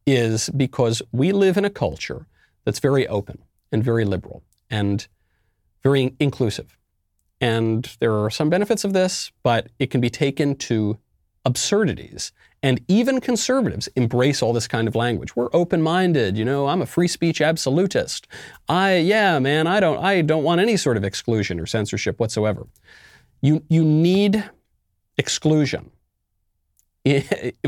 [0.05, 2.27] is because we live in a culture
[2.65, 3.43] that's very open
[3.75, 5.07] and very liberal and
[5.83, 6.77] very inclusive.
[7.41, 10.97] And there are some benefits of this, but it can be taken to
[11.43, 12.31] absurdities.
[12.63, 15.35] And even conservatives embrace all this kind of language.
[15.35, 18.27] We're open-minded, you know, I'm a free speech absolutist.
[18.69, 22.65] I yeah, man, I don't I don't want any sort of exclusion or censorship whatsoever.
[23.41, 24.49] You you need
[25.17, 25.91] exclusion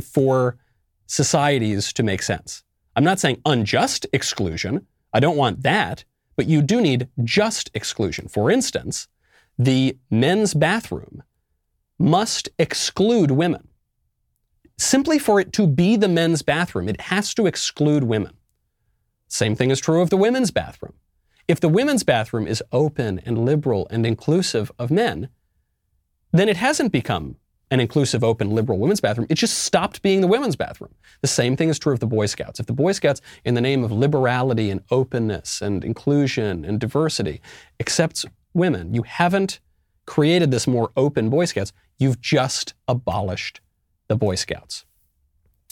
[0.01, 0.57] for
[1.05, 2.63] societies to make sense.
[2.95, 4.87] I'm not saying unjust exclusion.
[5.17, 6.03] I don't want that,
[6.35, 8.27] but you do need just exclusion.
[8.27, 9.07] For instance,
[9.57, 11.23] the men's bathroom
[11.97, 13.67] must exclude women.
[14.77, 18.33] Simply for it to be the men's bathroom, it has to exclude women.
[19.27, 20.93] Same thing is true of the women's bathroom.
[21.47, 25.29] If the women's bathroom is open and liberal and inclusive of men,
[26.31, 27.37] then it hasn't become
[27.69, 29.27] an inclusive, open, liberal women's bathroom.
[29.29, 30.93] It just stopped being the women's bathroom.
[31.21, 32.59] The same thing is true of the Boy Scouts.
[32.59, 37.41] If the Boy Scouts, in the name of liberality and openness and inclusion and diversity,
[37.79, 39.59] accepts women, you haven't
[40.05, 41.73] created this more open Boy Scouts.
[41.97, 43.59] You've just abolished
[44.07, 44.85] the Boy Scouts.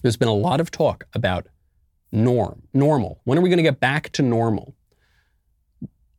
[0.02, 1.48] There's been a lot of talk about
[2.12, 3.22] norm, normal.
[3.24, 4.76] When are we going to get back to normal?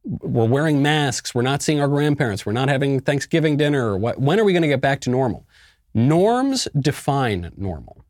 [0.04, 1.34] We're wearing masks.
[1.34, 2.46] We're not seeing our grandparents.
[2.46, 3.96] We're not having Thanksgiving dinner.
[3.98, 5.46] When are we going to get back to normal?
[5.96, 8.04] Norms define normal.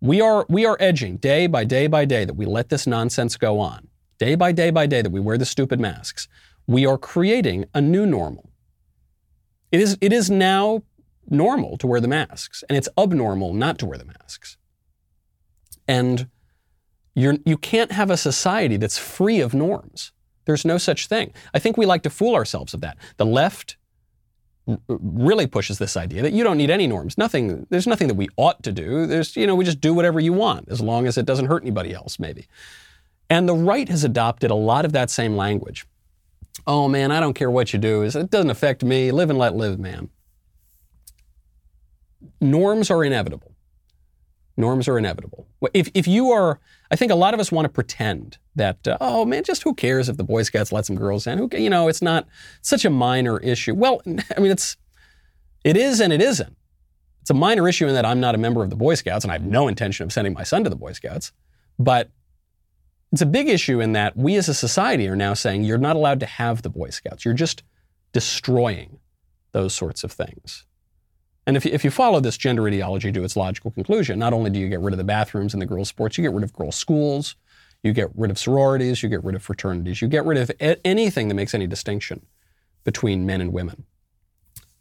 [0.00, 3.36] We are, we are edging day by day by day that we let this nonsense
[3.36, 3.88] go on.
[4.18, 6.28] Day by day by day that we wear the stupid masks.
[6.68, 8.52] We are creating a new normal.
[9.72, 10.84] It is, it is now
[11.28, 14.56] normal to wear the masks, and it's abnormal not to wear the masks.
[15.88, 16.28] And
[17.16, 20.12] you're, you can't have a society that's free of norms.
[20.44, 21.32] There's no such thing.
[21.52, 22.96] I think we like to fool ourselves of that.
[23.16, 23.76] The left
[24.88, 27.18] really pushes this idea that you don't need any norms.
[27.18, 29.06] Nothing, there's nothing that we ought to do.
[29.06, 31.62] There's, you know, we just do whatever you want as long as it doesn't hurt
[31.62, 32.46] anybody else, maybe.
[33.30, 35.86] And the right has adopted a lot of that same language.
[36.66, 38.02] Oh man, I don't care what you do.
[38.02, 39.12] It doesn't affect me.
[39.12, 40.10] Live and let live, man.
[42.40, 43.49] norms are inevitable.
[44.60, 45.46] Norms are inevitable.
[45.74, 48.96] If, if you are, I think a lot of us want to pretend that, uh,
[49.00, 51.38] oh man, just who cares if the Boy Scouts let some girls in?
[51.38, 52.26] Who, you know, it's not
[52.62, 53.74] such a minor issue.
[53.74, 54.76] Well, I mean, it's,
[55.64, 56.56] it is and it isn't.
[57.20, 59.32] It's a minor issue in that I'm not a member of the Boy Scouts and
[59.32, 61.32] I have no intention of sending my son to the Boy Scouts.
[61.78, 62.10] But
[63.12, 65.96] it's a big issue in that we as a society are now saying you're not
[65.96, 67.24] allowed to have the Boy Scouts.
[67.24, 67.62] You're just
[68.12, 68.98] destroying
[69.52, 70.64] those sorts of things.
[71.46, 74.50] And if you, if you follow this gender ideology to its logical conclusion, not only
[74.50, 76.52] do you get rid of the bathrooms and the girls' sports, you get rid of
[76.52, 77.36] girls' schools,
[77.82, 80.86] you get rid of sororities, you get rid of fraternities, you get rid of a-
[80.86, 82.26] anything that makes any distinction
[82.84, 83.84] between men and women.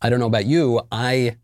[0.01, 1.37] I don't know about you, I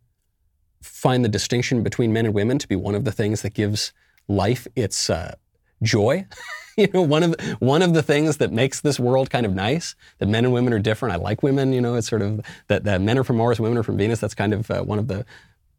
[0.82, 3.93] find the distinction between men and women to be one of the things that gives
[4.28, 5.36] life its uh,
[5.82, 6.25] joy.
[6.77, 9.95] you know, one of one of the things that makes this world kind of nice.
[10.19, 11.13] That men and women are different.
[11.13, 11.73] I like women.
[11.73, 14.19] You know, it's sort of that, that men are from Mars, women are from Venus.
[14.19, 15.25] That's kind of uh, one of the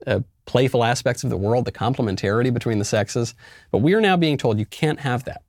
[0.07, 3.35] uh, playful aspects of the world, the complementarity between the sexes.
[3.71, 5.43] But we are now being told you can't have that.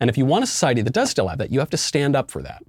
[0.00, 2.16] And if you want a society that does still have that, you have to stand
[2.16, 2.62] up for that.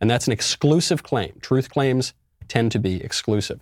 [0.00, 1.38] And that's an exclusive claim.
[1.40, 2.14] Truth claims
[2.46, 3.60] tend to be exclusive.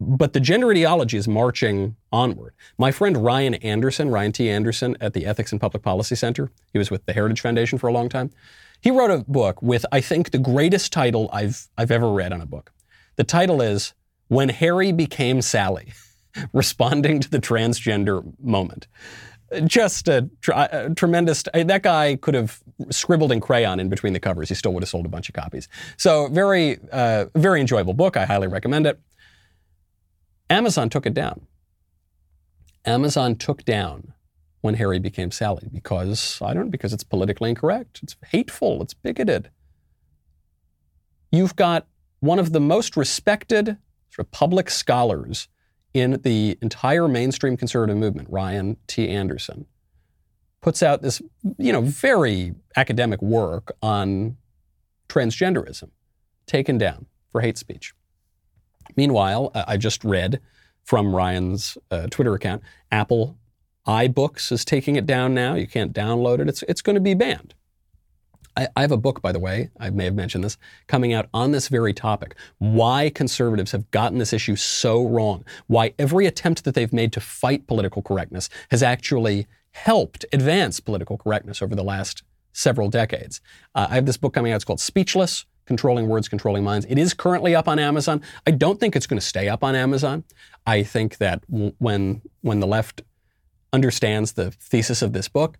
[0.00, 2.54] But the gender ideology is marching onward.
[2.78, 4.48] My friend Ryan Anderson, Ryan T.
[4.48, 7.88] Anderson at the Ethics and Public Policy Center, he was with the Heritage Foundation for
[7.88, 8.30] a long time.
[8.80, 12.40] He wrote a book with, I think, the greatest title I've, I've ever read on
[12.40, 12.72] a book.
[13.16, 13.92] The title is
[14.28, 15.92] When Harry Became Sally
[16.52, 18.86] Responding to the Transgender Moment.
[19.64, 24.50] Just a, a tremendous, that guy could have scribbled in crayon in between the covers.
[24.50, 25.68] He still would have sold a bunch of copies.
[25.96, 28.16] So, very, uh, very enjoyable book.
[28.16, 29.00] I highly recommend it.
[30.50, 31.46] Amazon took it down.
[32.84, 34.14] Amazon took down
[34.60, 38.00] when Harry became Sally because, I don't because it's politically incorrect.
[38.02, 38.82] It's hateful.
[38.82, 39.50] It's bigoted.
[41.30, 41.86] You've got
[42.20, 43.76] one of the most respected
[44.10, 45.48] sort of public scholars
[45.94, 49.08] in the entire mainstream conservative movement, Ryan T.
[49.08, 49.66] Anderson,
[50.60, 51.22] puts out this,
[51.58, 54.36] you know, very academic work on
[55.08, 55.90] transgenderism,
[56.46, 57.94] taken down for hate speech.
[58.96, 60.40] Meanwhile, uh, I just read
[60.84, 63.36] from Ryan's uh, Twitter account, Apple
[63.86, 65.54] iBooks is taking it down now.
[65.54, 66.48] You can't download it.
[66.48, 67.54] It's, it's going to be banned.
[68.56, 71.28] I, I have a book, by the way, I may have mentioned this, coming out
[71.32, 72.34] on this very topic.
[72.58, 75.44] Why conservatives have gotten this issue so wrong.
[75.68, 81.16] Why every attempt that they've made to fight political correctness has actually helped advance political
[81.16, 83.40] correctness over the last several decades.
[83.74, 84.56] Uh, I have this book coming out.
[84.56, 86.86] It's called Speechless Controlling Words, Controlling Minds.
[86.88, 88.22] It is currently up on Amazon.
[88.46, 90.24] I don't think it's going to stay up on Amazon.
[90.66, 93.02] I think that w- when, when the left
[93.72, 95.58] understands the thesis of this book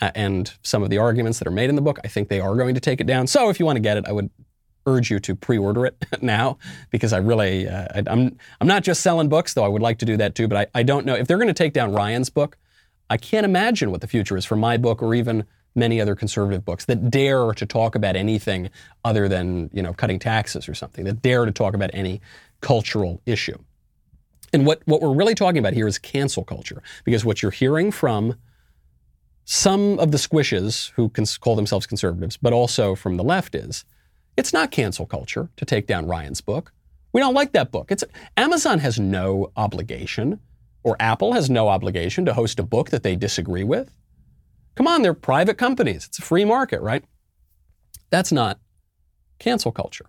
[0.00, 2.40] uh, and some of the arguments that are made in the book, I think they
[2.40, 3.26] are going to take it down.
[3.26, 4.30] So if you want to get it, I would
[4.86, 6.56] urge you to pre-order it now
[6.88, 9.98] because I really uh, I, I'm I'm not just selling books though I would like
[9.98, 11.92] to do that too but I, I don't know if they're going to take down
[11.92, 12.56] Ryan's book
[13.10, 16.64] I can't imagine what the future is for my book or even many other conservative
[16.64, 18.70] books that dare to talk about anything
[19.04, 22.20] other than you know cutting taxes or something that dare to talk about any
[22.60, 23.56] cultural issue
[24.52, 27.90] and what what we're really talking about here is cancel culture because what you're hearing
[27.90, 28.34] from
[29.44, 33.84] some of the squishes who can call themselves conservatives but also from the left is
[34.40, 36.72] it's not cancel culture to take down Ryan's book.
[37.12, 37.90] We don't like that book.
[37.90, 38.04] It's
[38.36, 40.40] Amazon has no obligation,
[40.82, 43.92] or Apple has no obligation to host a book that they disagree with.
[44.74, 46.06] Come on, they're private companies.
[46.06, 47.04] It's a free market, right?
[48.10, 48.58] That's not
[49.38, 50.06] cancel culture.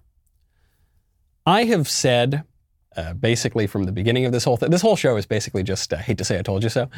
[1.46, 2.44] I have said,
[2.96, 5.92] uh, basically from the beginning of this whole thing, this whole show is basically just,
[5.94, 6.90] I hate to say I told you so.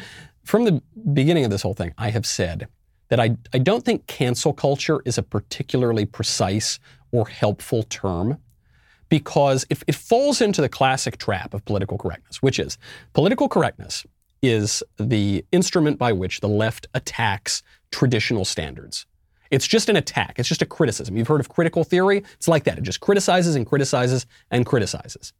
[0.44, 2.68] From the beginning of this whole thing, I have said
[3.08, 6.78] that I, I don't think cancel culture is a particularly precise
[7.12, 8.38] or helpful term
[9.08, 12.76] because it, it falls into the classic trap of political correctness, which is
[13.12, 14.04] political correctness
[14.48, 19.06] is the instrument by which the left attacks traditional standards.
[19.50, 21.16] It's just an attack, it's just a criticism.
[21.16, 22.24] You've heard of critical theory?
[22.34, 22.78] It's like that.
[22.78, 25.32] It just criticizes and criticizes and criticizes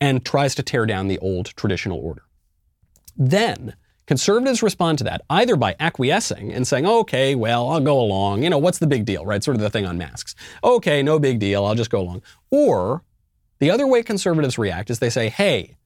[0.00, 2.22] and tries to tear down the old traditional order.
[3.16, 3.74] Then
[4.06, 8.42] Conservatives respond to that either by acquiescing and saying, okay, well, I'll go along.
[8.42, 9.42] You know, what's the big deal, right?
[9.42, 10.34] Sort of the thing on masks.
[10.64, 11.64] Okay, no big deal.
[11.64, 12.22] I'll just go along.
[12.50, 13.04] Or
[13.60, 15.76] the other way conservatives react is they say, hey,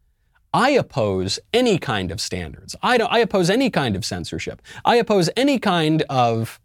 [0.56, 2.74] I oppose any kind of standards.
[2.82, 4.62] I, I oppose any kind of censorship.
[4.86, 6.58] I oppose any kind of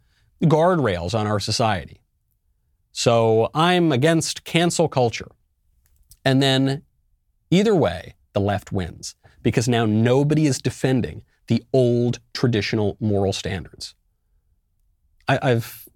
[0.44, 2.00] guardrails on our society.
[2.94, 5.30] So I'm against cancel culture.
[6.24, 6.84] And then
[7.50, 13.94] either way, the left wins because now nobody is defending the old traditional moral standards.
[15.28, 15.90] I, have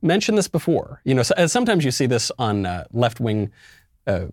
[0.00, 1.02] mentioned this before.
[1.04, 3.50] You know, as sometimes you see this on uh, left-wing
[4.06, 4.28] uh,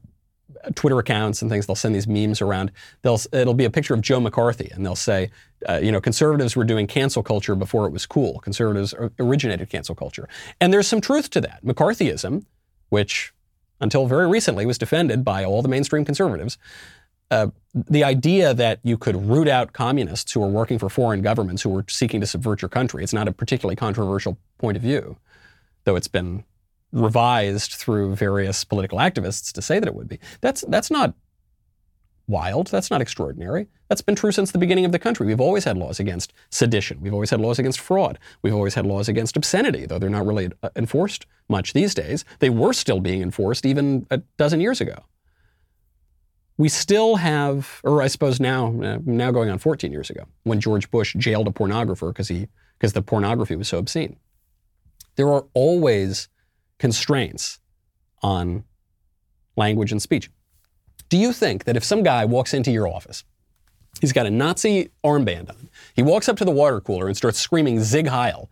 [0.76, 1.66] Twitter accounts and things.
[1.66, 2.72] They'll send these memes around.
[3.02, 5.32] They'll it'll be a picture of Joe McCarthy, and they'll say,
[5.68, 8.40] uh, you know, conservatives were doing cancel culture before it was cool.
[8.40, 10.28] Conservatives originated cancel culture,
[10.60, 11.64] and there's some truth to that.
[11.64, 12.46] McCarthyism,
[12.90, 13.34] which
[13.82, 16.58] until very recently was defended by all the mainstream conservatives.
[17.32, 21.62] Uh, the idea that you could root out communists who are working for foreign governments
[21.62, 25.16] who were seeking to subvert your country, it's not a particularly controversial point of view,
[25.84, 26.44] though it's been
[26.92, 30.20] revised through various political activists to say that it would be.
[30.42, 31.14] That's, that's not
[32.30, 32.68] wild.
[32.68, 33.68] That's not extraordinary.
[33.90, 35.26] That's been true since the beginning of the country.
[35.26, 37.02] We've always had laws against sedition.
[37.02, 38.20] We've always had laws against fraud.
[38.44, 42.24] We've always had laws against obscenity, though they're not really uh, enforced much these days.
[42.38, 45.04] They were still being enforced even a dozen years ago.
[46.58, 50.60] We still have, or I suppose now, uh, now going on 14 years ago, when
[50.60, 54.16] George Bush jailed a pornographer because he because the pornography was so obscene.
[55.16, 56.30] There are always
[56.80, 57.60] constraints
[58.22, 58.64] on
[59.56, 60.32] language and speech.
[61.10, 63.24] Do you think that if some guy walks into your office,
[64.02, 67.40] he's got a Nazi armband on, he walks up to the water cooler and starts
[67.40, 68.50] screaming Sieg Heil,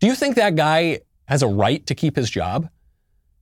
[0.00, 2.68] do you think that guy has a right to keep his job?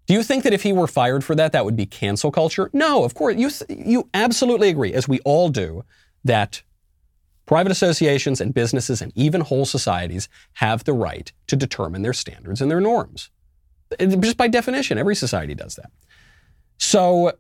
[0.07, 2.70] Do you think that if he were fired for that, that would be cancel culture?
[2.72, 3.36] No, of course.
[3.36, 5.84] You, you absolutely agree, as we all do,
[6.24, 6.62] that
[7.47, 12.61] private associations and businesses and even whole societies have the right to determine their standards
[12.61, 13.30] and their norms.
[13.99, 15.91] Just by definition, every society does that.
[16.78, 17.32] So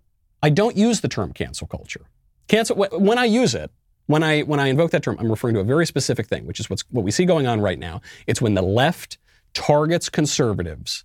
[0.42, 2.06] I don't use the term cancel culture.
[2.48, 3.70] Cancel when I use it,
[4.06, 6.60] when I when I invoke that term, I'm referring to a very specific thing, which
[6.60, 8.00] is what's what we see going on right now.
[8.26, 9.18] It's when the left
[9.54, 11.04] targets conservatives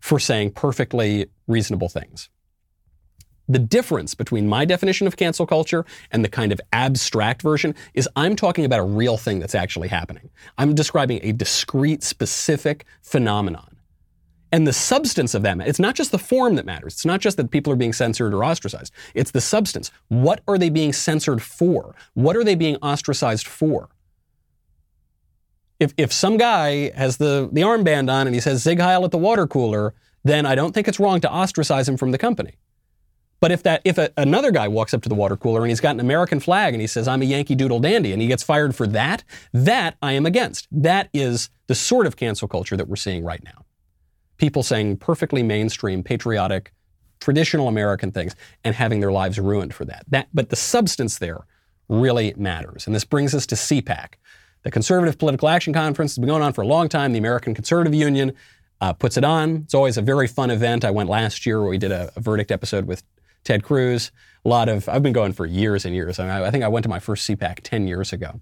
[0.00, 2.28] for saying perfectly reasonable things.
[3.48, 8.08] The difference between my definition of cancel culture and the kind of abstract version is
[8.16, 10.30] I'm talking about a real thing that's actually happening.
[10.58, 13.75] I'm describing a discrete, specific phenomenon.
[14.56, 16.94] And the substance of that, it's not just the form that matters.
[16.94, 18.90] It's not just that people are being censored or ostracized.
[19.14, 19.90] It's the substance.
[20.08, 21.94] What are they being censored for?
[22.14, 23.90] What are they being ostracized for?
[25.78, 29.10] If, if some guy has the, the armband on and he says Sieg Heil at
[29.10, 29.92] the water cooler,
[30.24, 32.54] then I don't think it's wrong to ostracize him from the company.
[33.40, 35.82] But if that if a, another guy walks up to the water cooler and he's
[35.82, 38.42] got an American flag and he says I'm a Yankee Doodle Dandy and he gets
[38.42, 40.66] fired for that, that I am against.
[40.72, 43.65] That is the sort of cancel culture that we're seeing right now
[44.36, 46.72] people saying perfectly mainstream, patriotic,
[47.20, 48.34] traditional American things
[48.64, 50.04] and having their lives ruined for that.
[50.08, 51.46] that but the substance there
[51.88, 52.86] really matters.
[52.86, 54.14] And this brings us to CPAC.
[54.62, 57.12] The Conservative Political Action Conference has been going on for a long time.
[57.12, 58.32] The American Conservative Union
[58.80, 59.56] uh, puts it on.
[59.64, 60.84] It's always a very fun event.
[60.84, 63.02] I went last year where we did a, a verdict episode with
[63.44, 64.10] Ted Cruz.
[64.44, 66.18] A lot of, I've been going for years and years.
[66.18, 68.40] I, mean, I think I went to my first CPAC 10 years ago.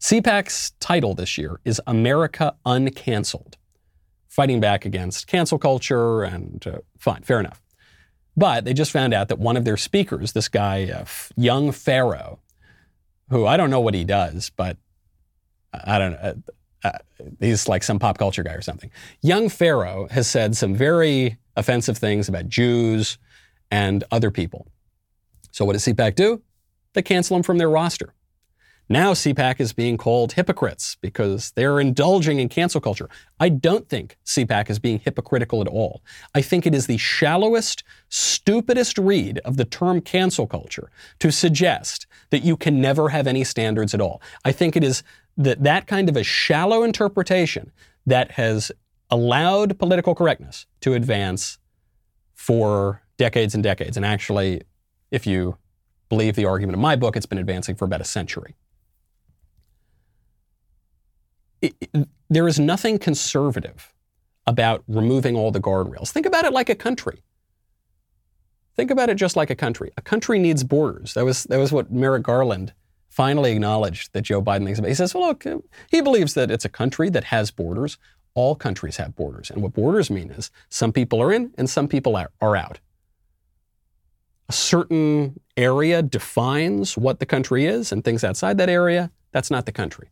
[0.00, 3.54] CPAC's title this year is America Uncanceled
[4.36, 7.62] fighting back against cancel culture, and uh, fine, fair enough.
[8.36, 11.06] But they just found out that one of their speakers, this guy, uh,
[11.36, 12.38] Young Pharaoh,
[13.30, 14.76] who I don't know what he does, but
[15.72, 16.18] I don't know.
[16.18, 16.34] Uh,
[16.84, 16.98] uh,
[17.40, 18.90] he's like some pop culture guy or something.
[19.22, 23.16] Young Pharaoh has said some very offensive things about Jews
[23.70, 24.68] and other people.
[25.50, 26.42] So what does CPAC do?
[26.92, 28.12] They cancel him from their roster.
[28.88, 33.08] Now CPAC is being called hypocrites because they're indulging in cancel culture.
[33.40, 36.02] I don't think CPAC is being hypocritical at all.
[36.36, 42.06] I think it is the shallowest, stupidest read of the term cancel culture to suggest
[42.30, 44.22] that you can never have any standards at all.
[44.44, 45.02] I think it is
[45.36, 47.72] that that kind of a shallow interpretation
[48.06, 48.70] that has
[49.10, 51.58] allowed political correctness to advance
[52.34, 53.96] for decades and decades.
[53.96, 54.62] And actually,
[55.10, 55.56] if you
[56.08, 58.54] believe the argument of my book, it's been advancing for about a century
[62.28, 63.92] there is nothing conservative
[64.46, 66.10] about removing all the guardrails.
[66.10, 67.22] Think about it like a country.
[68.76, 69.90] Think about it just like a country.
[69.96, 71.14] A country needs borders.
[71.14, 72.74] That was, that was what Merrick Garland
[73.08, 74.88] finally acknowledged that Joe Biden thinks about.
[74.88, 75.44] He says, well, look,
[75.90, 77.96] he believes that it's a country that has borders.
[78.34, 79.50] All countries have borders.
[79.50, 82.80] And what borders mean is some people are in and some people are out.
[84.48, 89.66] A certain area defines what the country is, and things outside that area, that's not
[89.66, 90.10] the country.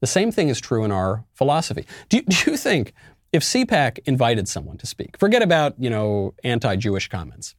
[0.00, 1.86] The same thing is true in our philosophy.
[2.08, 2.92] Do you, do you think
[3.32, 7.54] if CPAC invited someone to speak, forget about, you know, anti-Jewish comments.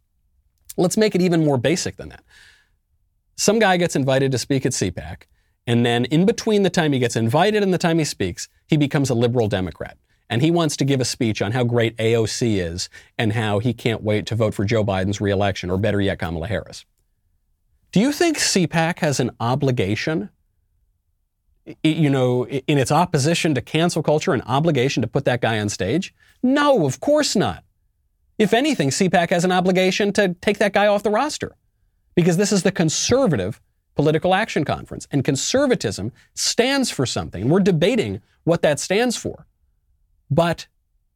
[0.77, 2.23] Let's make it even more basic than that.
[3.35, 5.23] Some guy gets invited to speak at CPAC,
[5.67, 8.77] and then in between the time he gets invited and the time he speaks, he
[8.77, 9.97] becomes a liberal Democrat.
[10.31, 13.73] And he wants to give a speech on how great AOC is and how he
[13.73, 16.85] can't wait to vote for Joe Biden's reelection, or better yet, Kamala Harris.
[17.91, 20.29] Do you think CPAC has an obligation
[21.83, 25.69] you know, in its opposition to cancel culture, an obligation to put that guy on
[25.69, 26.13] stage?
[26.41, 27.63] No, of course not.
[28.37, 31.55] If anything, CPAC has an obligation to take that guy off the roster
[32.15, 33.61] because this is the conservative
[33.95, 35.07] political action conference.
[35.11, 37.49] And conservatism stands for something.
[37.49, 39.45] We're debating what that stands for.
[40.31, 40.67] But,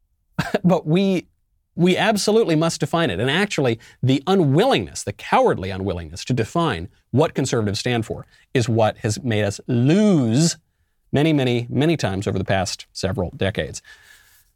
[0.64, 1.28] but we,
[1.76, 3.20] we absolutely must define it.
[3.20, 8.98] And actually, the unwillingness, the cowardly unwillingness to define what conservatives stand for is what
[8.98, 10.56] has made us lose
[11.12, 13.82] many, many, many times over the past several decades.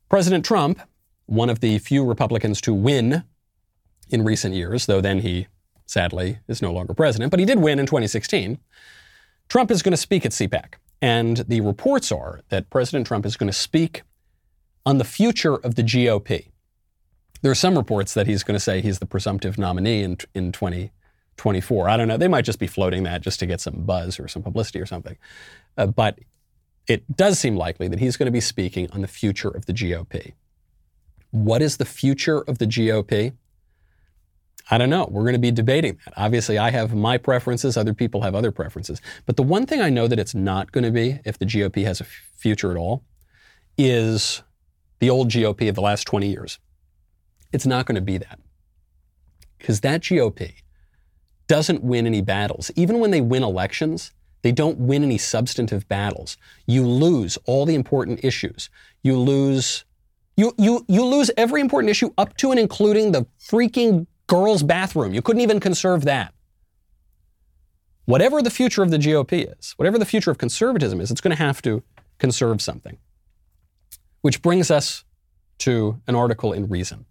[0.08, 0.80] President Trump,
[1.26, 3.24] one of the few Republicans to win
[4.10, 5.46] in recent years, though then he
[5.86, 8.58] sadly is no longer president, but he did win in 2016.
[9.48, 10.74] Trump is going to speak at CPAC.
[11.00, 14.02] And the reports are that President Trump is going to speak
[14.84, 16.48] on the future of the GOP.
[17.42, 20.52] There are some reports that he's going to say he's the presumptive nominee in, in
[20.52, 21.88] 2024.
[21.88, 22.16] I don't know.
[22.16, 24.86] They might just be floating that just to get some buzz or some publicity or
[24.86, 25.16] something.
[25.76, 26.18] Uh, but
[26.88, 29.72] it does seem likely that he's going to be speaking on the future of the
[29.72, 30.32] GOP.
[31.30, 33.34] What is the future of the GOP?
[34.70, 35.06] I don't know.
[35.10, 36.14] We're going to be debating that.
[36.16, 39.00] Obviously, I have my preferences, other people have other preferences.
[39.24, 41.84] But the one thing I know that it's not going to be, if the GOP
[41.84, 43.04] has a future at all,
[43.78, 44.42] is
[44.98, 46.58] the old GOP of the last 20 years.
[47.52, 48.38] It's not going to be that.
[49.58, 50.54] Because that GOP
[51.46, 52.70] doesn't win any battles.
[52.76, 56.36] Even when they win elections, they don't win any substantive battles.
[56.66, 58.70] You lose all the important issues.
[59.02, 59.84] You lose
[60.36, 65.12] you you you lose every important issue up to and including the freaking girls' bathroom.
[65.12, 66.32] You couldn't even conserve that.
[68.04, 71.36] Whatever the future of the GOP is, whatever the future of conservatism is, it's going
[71.36, 71.82] to have to
[72.18, 72.98] conserve something.
[74.22, 75.04] Which brings us
[75.58, 77.04] to an article in Reason.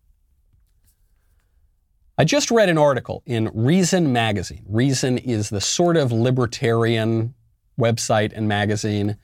[2.20, 4.66] I just read an article in Reason magazine.
[4.68, 7.36] Reason is the sort of libertarian
[7.80, 9.18] website and magazine,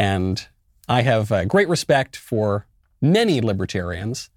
[0.00, 0.44] and
[0.88, 2.66] I have uh, great respect for
[3.00, 4.30] many libertarians.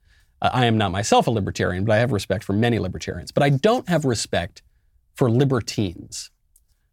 [0.43, 3.31] Uh, I am not myself a libertarian, but I have respect for many libertarians.
[3.31, 4.61] But I don't have respect
[5.15, 6.29] for libertines.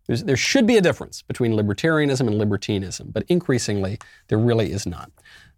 [0.06, 3.98] There's, there should be a difference between libertarianism and libertinism, but increasingly
[4.28, 5.10] there really is not.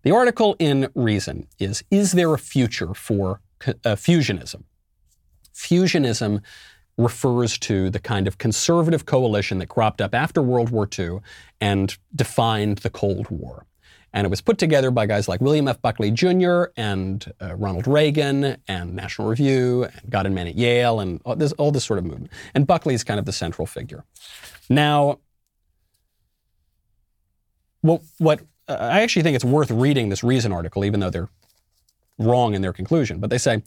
[0.03, 4.65] The article in Reason is Is there a future for uh, fusionism?
[5.57, 6.43] Fusionism
[6.99, 11.19] refers to the kind of conservative coalition that cropped up after World War II
[11.61, 13.67] and defined the Cold War.
[14.13, 15.83] And it was put together by guys like William F.
[15.83, 16.65] Buckley Jr.
[16.77, 21.37] and uh, Ronald Reagan and National Review and God and Man at Yale and all
[21.37, 22.33] this, all this sort of movement.
[22.55, 24.05] And Buckley is kind of the central figure.
[24.71, 25.19] Now,
[27.83, 31.29] well, what uh, I actually think it's worth reading this Reason article, even though they're
[32.19, 33.21] wrong in their conclusion.
[33.21, 33.63] But they say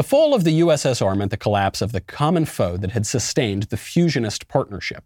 [0.00, 3.64] the fall of the USSR meant the collapse of the common foe that had sustained
[3.64, 5.04] the fusionist partnership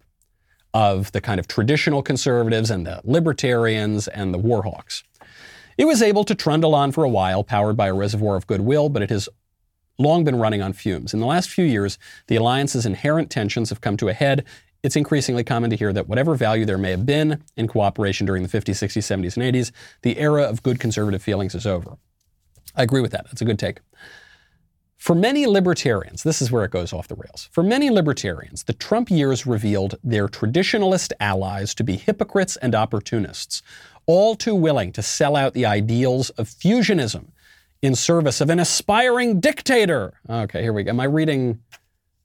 [0.73, 5.03] of the kind of traditional conservatives and the libertarians and the warhawks.
[5.77, 8.89] It was able to trundle on for a while, powered by a reservoir of goodwill,
[8.89, 9.29] but it has
[9.99, 11.13] long been running on fumes.
[11.13, 14.45] In the last few years, the alliance's inherent tensions have come to a head.
[14.85, 18.45] It's increasingly common to hear that whatever value there may have been in cooperation during
[18.45, 19.73] the 50s, 60s, 70s, and 80s,
[20.03, 21.97] the era of good conservative feelings is over.
[22.77, 23.25] I agree with that.
[23.25, 23.81] That's a good take.
[25.05, 27.51] For many libertarians, this is where it goes off the rails.
[27.53, 33.61] For many libertarians, the Trump years revealed their traditionalist allies to be hypocrites and opportunists,
[34.07, 37.33] all too willing to sell out the ideals of fusionism
[37.83, 40.15] in service of an aspiring dictator.
[40.27, 40.89] Okay, here we go.
[40.89, 41.61] Am I reading?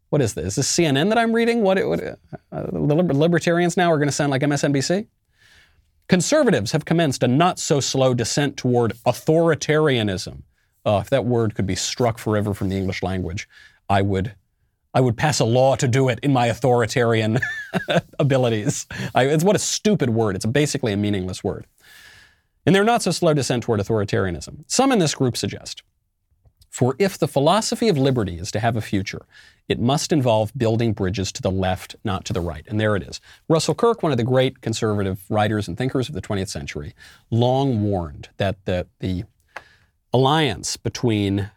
[0.07, 0.45] What is this?
[0.45, 1.63] Is this CNN that I'm reading?
[1.63, 1.85] What?
[1.85, 5.05] what uh, the libertarians now are going to sound like MSNBC?
[6.07, 10.43] Conservatives have commenced a not so slow descent toward authoritarianism
[10.85, 13.47] uh, if that word could be struck forever from the English language,
[13.89, 14.33] I would,
[14.93, 17.39] I would pass a law to do it in my authoritarian
[18.19, 18.87] abilities.
[19.13, 20.35] I, it's what a stupid word.
[20.35, 21.65] It's basically a meaningless word.
[22.65, 24.63] And they're not so slow descent toward authoritarianism.
[24.67, 25.83] Some in this group suggest
[26.69, 29.25] for if the philosophy of liberty is to have a future,
[29.67, 32.65] it must involve building bridges to the left, not to the right.
[32.67, 33.19] And there it is.
[33.47, 36.93] Russell Kirk, one of the great conservative writers and thinkers of the 20th century,
[37.31, 39.23] long warned that the, the
[40.13, 41.51] alliance between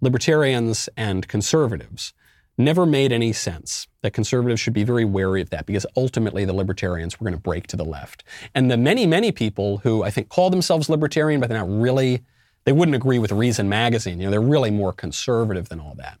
[0.00, 2.12] libertarians and conservatives
[2.56, 3.86] never made any sense.
[4.02, 7.40] That conservatives should be very wary of that because ultimately the libertarians were going to
[7.40, 8.24] break to the left.
[8.54, 12.22] And the many, many people who I think call themselves libertarian, but they're not really,
[12.64, 14.18] they wouldn't agree with Reason magazine.
[14.18, 16.18] You know, they're really more conservative than all that.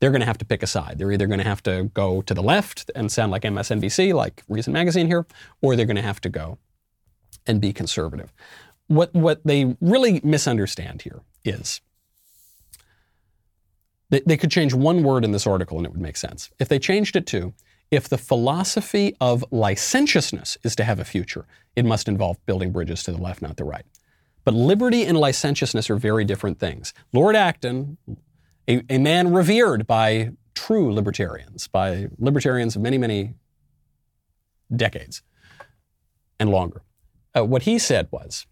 [0.00, 0.98] They're going to have to pick a side.
[0.98, 4.42] They're either going to have to go to the left and sound like MSNBC, like
[4.48, 5.26] Reason magazine here,
[5.60, 6.58] or they're going to have to go
[7.46, 8.32] and be conservative
[8.90, 11.80] what, what they really misunderstand here is
[14.10, 16.50] they, they could change one word in this article and it would make sense.
[16.58, 17.54] If they changed it to,
[17.92, 23.04] if the philosophy of licentiousness is to have a future, it must involve building bridges
[23.04, 23.84] to the left, not the right.
[24.42, 26.92] But liberty and licentiousness are very different things.
[27.12, 27.96] Lord Acton,
[28.66, 33.34] a, a man revered by true libertarians, by libertarians of many, many
[34.74, 35.22] decades
[36.40, 36.82] and longer,
[37.36, 38.46] uh, what he said was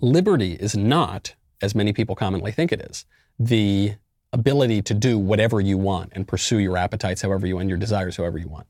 [0.00, 3.04] liberty is not, as many people commonly think it is,
[3.38, 3.94] the
[4.32, 8.16] ability to do whatever you want and pursue your appetites however you want, your desires
[8.16, 8.66] however you want.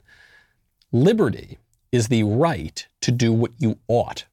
[0.92, 1.58] Liberty
[1.92, 4.24] is the right to do what you ought.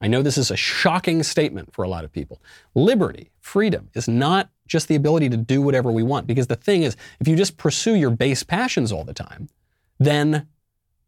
[0.00, 2.42] I know this is a shocking statement for a lot of people.
[2.74, 6.26] Liberty, freedom, is not just the ability to do whatever we want.
[6.26, 9.48] Because the thing is, if you just pursue your base passions all the time,
[10.00, 10.48] then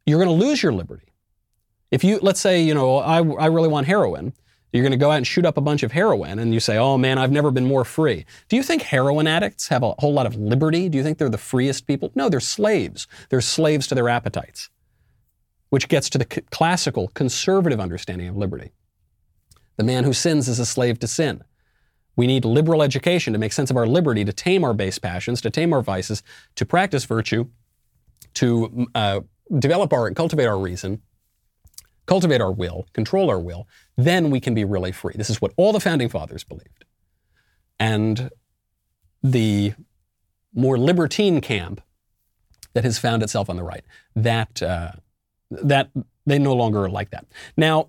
[0.06, 1.08] you're going to lose your liberty.
[1.90, 4.32] If you, let's say, you know, I, I really want heroin,
[4.74, 6.76] you're going to go out and shoot up a bunch of heroin and you say,
[6.76, 8.26] oh man, I've never been more free.
[8.48, 10.88] Do you think heroin addicts have a whole lot of liberty?
[10.88, 12.10] Do you think they're the freest people?
[12.16, 13.06] No, they're slaves.
[13.30, 14.70] They're slaves to their appetites,
[15.70, 18.72] which gets to the c- classical conservative understanding of liberty.
[19.76, 21.44] The man who sins is a slave to sin.
[22.16, 25.40] We need liberal education to make sense of our liberty, to tame our base passions,
[25.42, 26.20] to tame our vices,
[26.56, 27.46] to practice virtue,
[28.34, 29.20] to uh,
[29.56, 31.00] develop our, and cultivate our reason,
[32.06, 33.66] cultivate our will, control our will.
[33.96, 35.14] Then we can be really free.
[35.16, 36.84] This is what all the founding fathers believed.
[37.78, 38.30] And
[39.22, 39.74] the
[40.54, 41.80] more libertine camp
[42.74, 43.84] that has found itself on the right,
[44.14, 44.92] that, uh,
[45.50, 45.90] that
[46.26, 47.26] they no longer like that.
[47.56, 47.88] Now,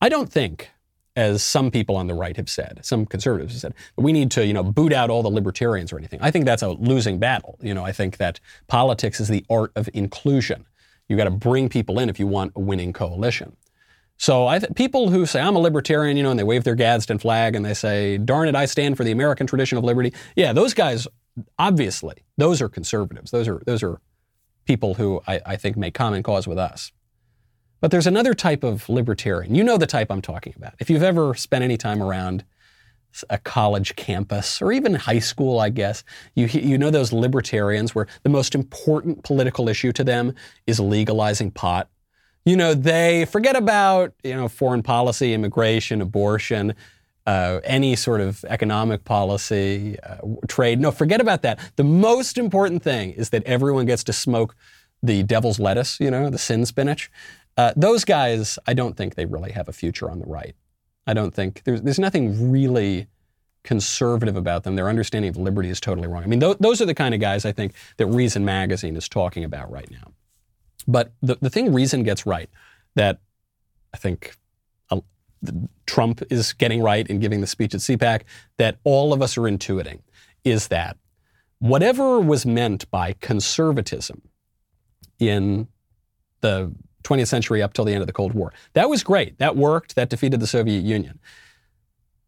[0.00, 0.70] I don't think
[1.16, 4.44] as some people on the right have said, some conservatives have said, we need to,
[4.44, 6.18] you know, boot out all the libertarians or anything.
[6.20, 7.58] I think that's a losing battle.
[7.62, 10.66] You know, I think that politics is the art of inclusion.
[11.08, 13.56] You got to bring people in if you want a winning coalition.
[14.16, 16.76] So I th- people who say I'm a libertarian, you know, and they wave their
[16.76, 20.14] Gadsden flag and they say, "Darn it, I stand for the American tradition of liberty."
[20.36, 21.08] Yeah, those guys,
[21.58, 23.30] obviously, those are conservatives.
[23.30, 24.00] Those are those are
[24.64, 26.92] people who I, I think make common cause with us.
[27.80, 29.54] But there's another type of libertarian.
[29.54, 30.74] You know the type I'm talking about.
[30.78, 32.44] If you've ever spent any time around
[33.30, 36.02] a college campus or even high school, I guess,
[36.34, 40.34] you, you know those libertarians where the most important political issue to them
[40.66, 41.88] is legalizing pot.
[42.44, 46.74] You know, they forget about, you know, foreign policy, immigration, abortion,
[47.26, 50.80] uh, any sort of economic policy, uh, trade.
[50.80, 51.58] No, forget about that.
[51.76, 54.54] The most important thing is that everyone gets to smoke
[55.02, 57.10] the devil's lettuce, you know, the sin spinach.
[57.56, 60.54] Uh, those guys, I don't think they really have a future on the right.
[61.06, 63.06] I don't think there's, there's nothing really
[63.62, 64.76] conservative about them.
[64.76, 66.22] Their understanding of liberty is totally wrong.
[66.22, 69.08] I mean, th- those are the kind of guys I think that Reason Magazine is
[69.08, 70.12] talking about right now.
[70.86, 72.50] But the, the thing Reason gets right
[72.94, 73.18] that
[73.92, 74.36] I think
[74.90, 75.00] uh,
[75.86, 78.22] Trump is getting right in giving the speech at CPAC,
[78.58, 80.00] that all of us are intuiting,
[80.44, 80.96] is that
[81.58, 84.22] whatever was meant by conservatism
[85.18, 85.68] in
[86.40, 86.74] the
[87.04, 88.52] 20th century up till the end of the Cold War.
[88.72, 89.38] That was great.
[89.38, 89.94] That worked.
[89.94, 91.20] That defeated the Soviet Union.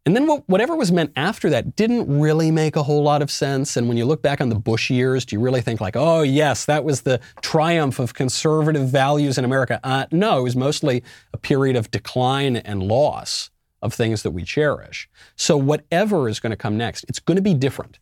[0.07, 3.75] And then whatever was meant after that didn't really make a whole lot of sense.
[3.75, 6.21] And when you look back on the Bush years, do you really think like, oh
[6.21, 9.81] yes, that was the triumph of conservative values in America?
[9.83, 11.03] Uh, no, it was mostly
[11.33, 13.49] a period of decline and loss
[13.81, 15.09] of things that we cherish.
[15.35, 17.99] So whatever is going to come next, it's going to be different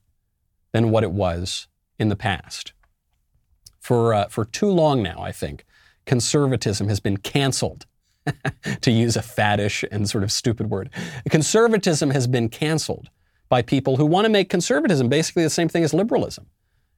[0.73, 1.67] than what it was
[1.97, 2.73] in the past.
[3.79, 5.65] For uh, for too long now, I think
[6.05, 7.85] conservatism has been canceled.
[8.81, 10.89] to use a faddish and sort of stupid word.
[11.29, 13.09] Conservatism has been canceled
[13.49, 16.47] by people who want to make conservatism basically the same thing as liberalism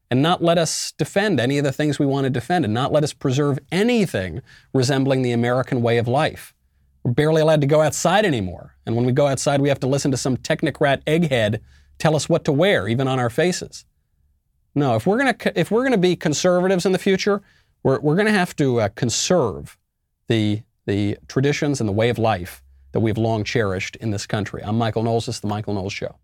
[0.10, 2.92] and not let us defend any of the things we want to defend and not
[2.92, 4.42] let us preserve anything
[4.74, 6.54] resembling the American way of life.
[7.04, 8.76] We're barely allowed to go outside anymore.
[8.86, 11.60] And when we go outside, we have to listen to some technocrat egghead
[12.00, 13.86] tell us what to wear, even on our faces.
[14.76, 17.42] No, if we're going to, if we're going to be conservatives in the future,
[17.88, 19.78] we're, we're going to have to uh, conserve
[20.28, 22.62] the, the traditions and the way of life
[22.92, 24.62] that we've long cherished in this country.
[24.62, 25.28] I'm Michael Knowles.
[25.28, 26.18] This is The Michael Knowles Show.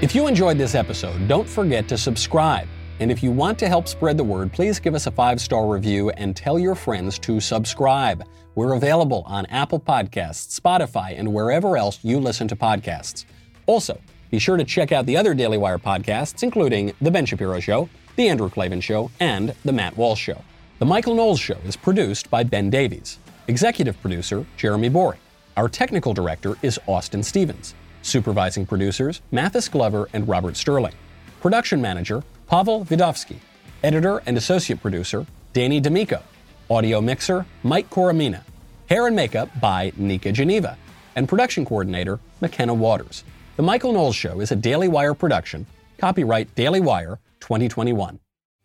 [0.00, 2.68] If you enjoyed this episode, don't forget to subscribe.
[3.00, 5.66] And if you want to help spread the word, please give us a five star
[5.66, 8.24] review and tell your friends to subscribe.
[8.54, 13.24] We're available on Apple Podcasts, Spotify, and wherever else you listen to podcasts.
[13.66, 14.00] Also,
[14.30, 17.88] be sure to check out the other Daily Wire podcasts, including The Ben Shapiro Show,
[18.16, 20.42] The Andrew Klavan Show, and The Matt Walsh Show.
[20.78, 23.18] The Michael Knowles Show is produced by Ben Davies.
[23.48, 25.20] Executive producer, Jeremy Boring.
[25.56, 27.74] Our technical director is Austin Stevens.
[28.02, 30.94] Supervising producers, Mathis Glover and Robert Sterling.
[31.40, 33.36] Production manager, Pavel Vidovsky.
[33.82, 36.22] Editor and associate producer, Danny D'Amico.
[36.70, 38.42] Audio mixer, Mike Coromina.
[38.88, 40.76] Hair and makeup by Nika Geneva.
[41.16, 43.24] And production coordinator, McKenna Waters.
[43.58, 45.66] The Michael Knowles Show is a Daily Wire production.
[45.98, 48.20] Copyright Daily Wire 2021.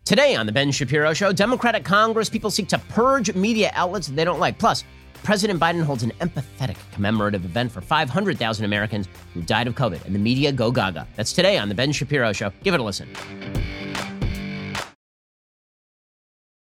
[0.06, 4.24] Today on The Ben Shapiro Show, Democratic Congress people seek to purge media outlets they
[4.24, 4.60] don't like.
[4.60, 4.84] Plus,
[5.24, 10.14] President Biden holds an empathetic commemorative event for 500,000 Americans who died of COVID, and
[10.14, 11.08] the media go gaga.
[11.16, 12.52] That's today on The Ben Shapiro Show.
[12.62, 13.10] Give it a listen.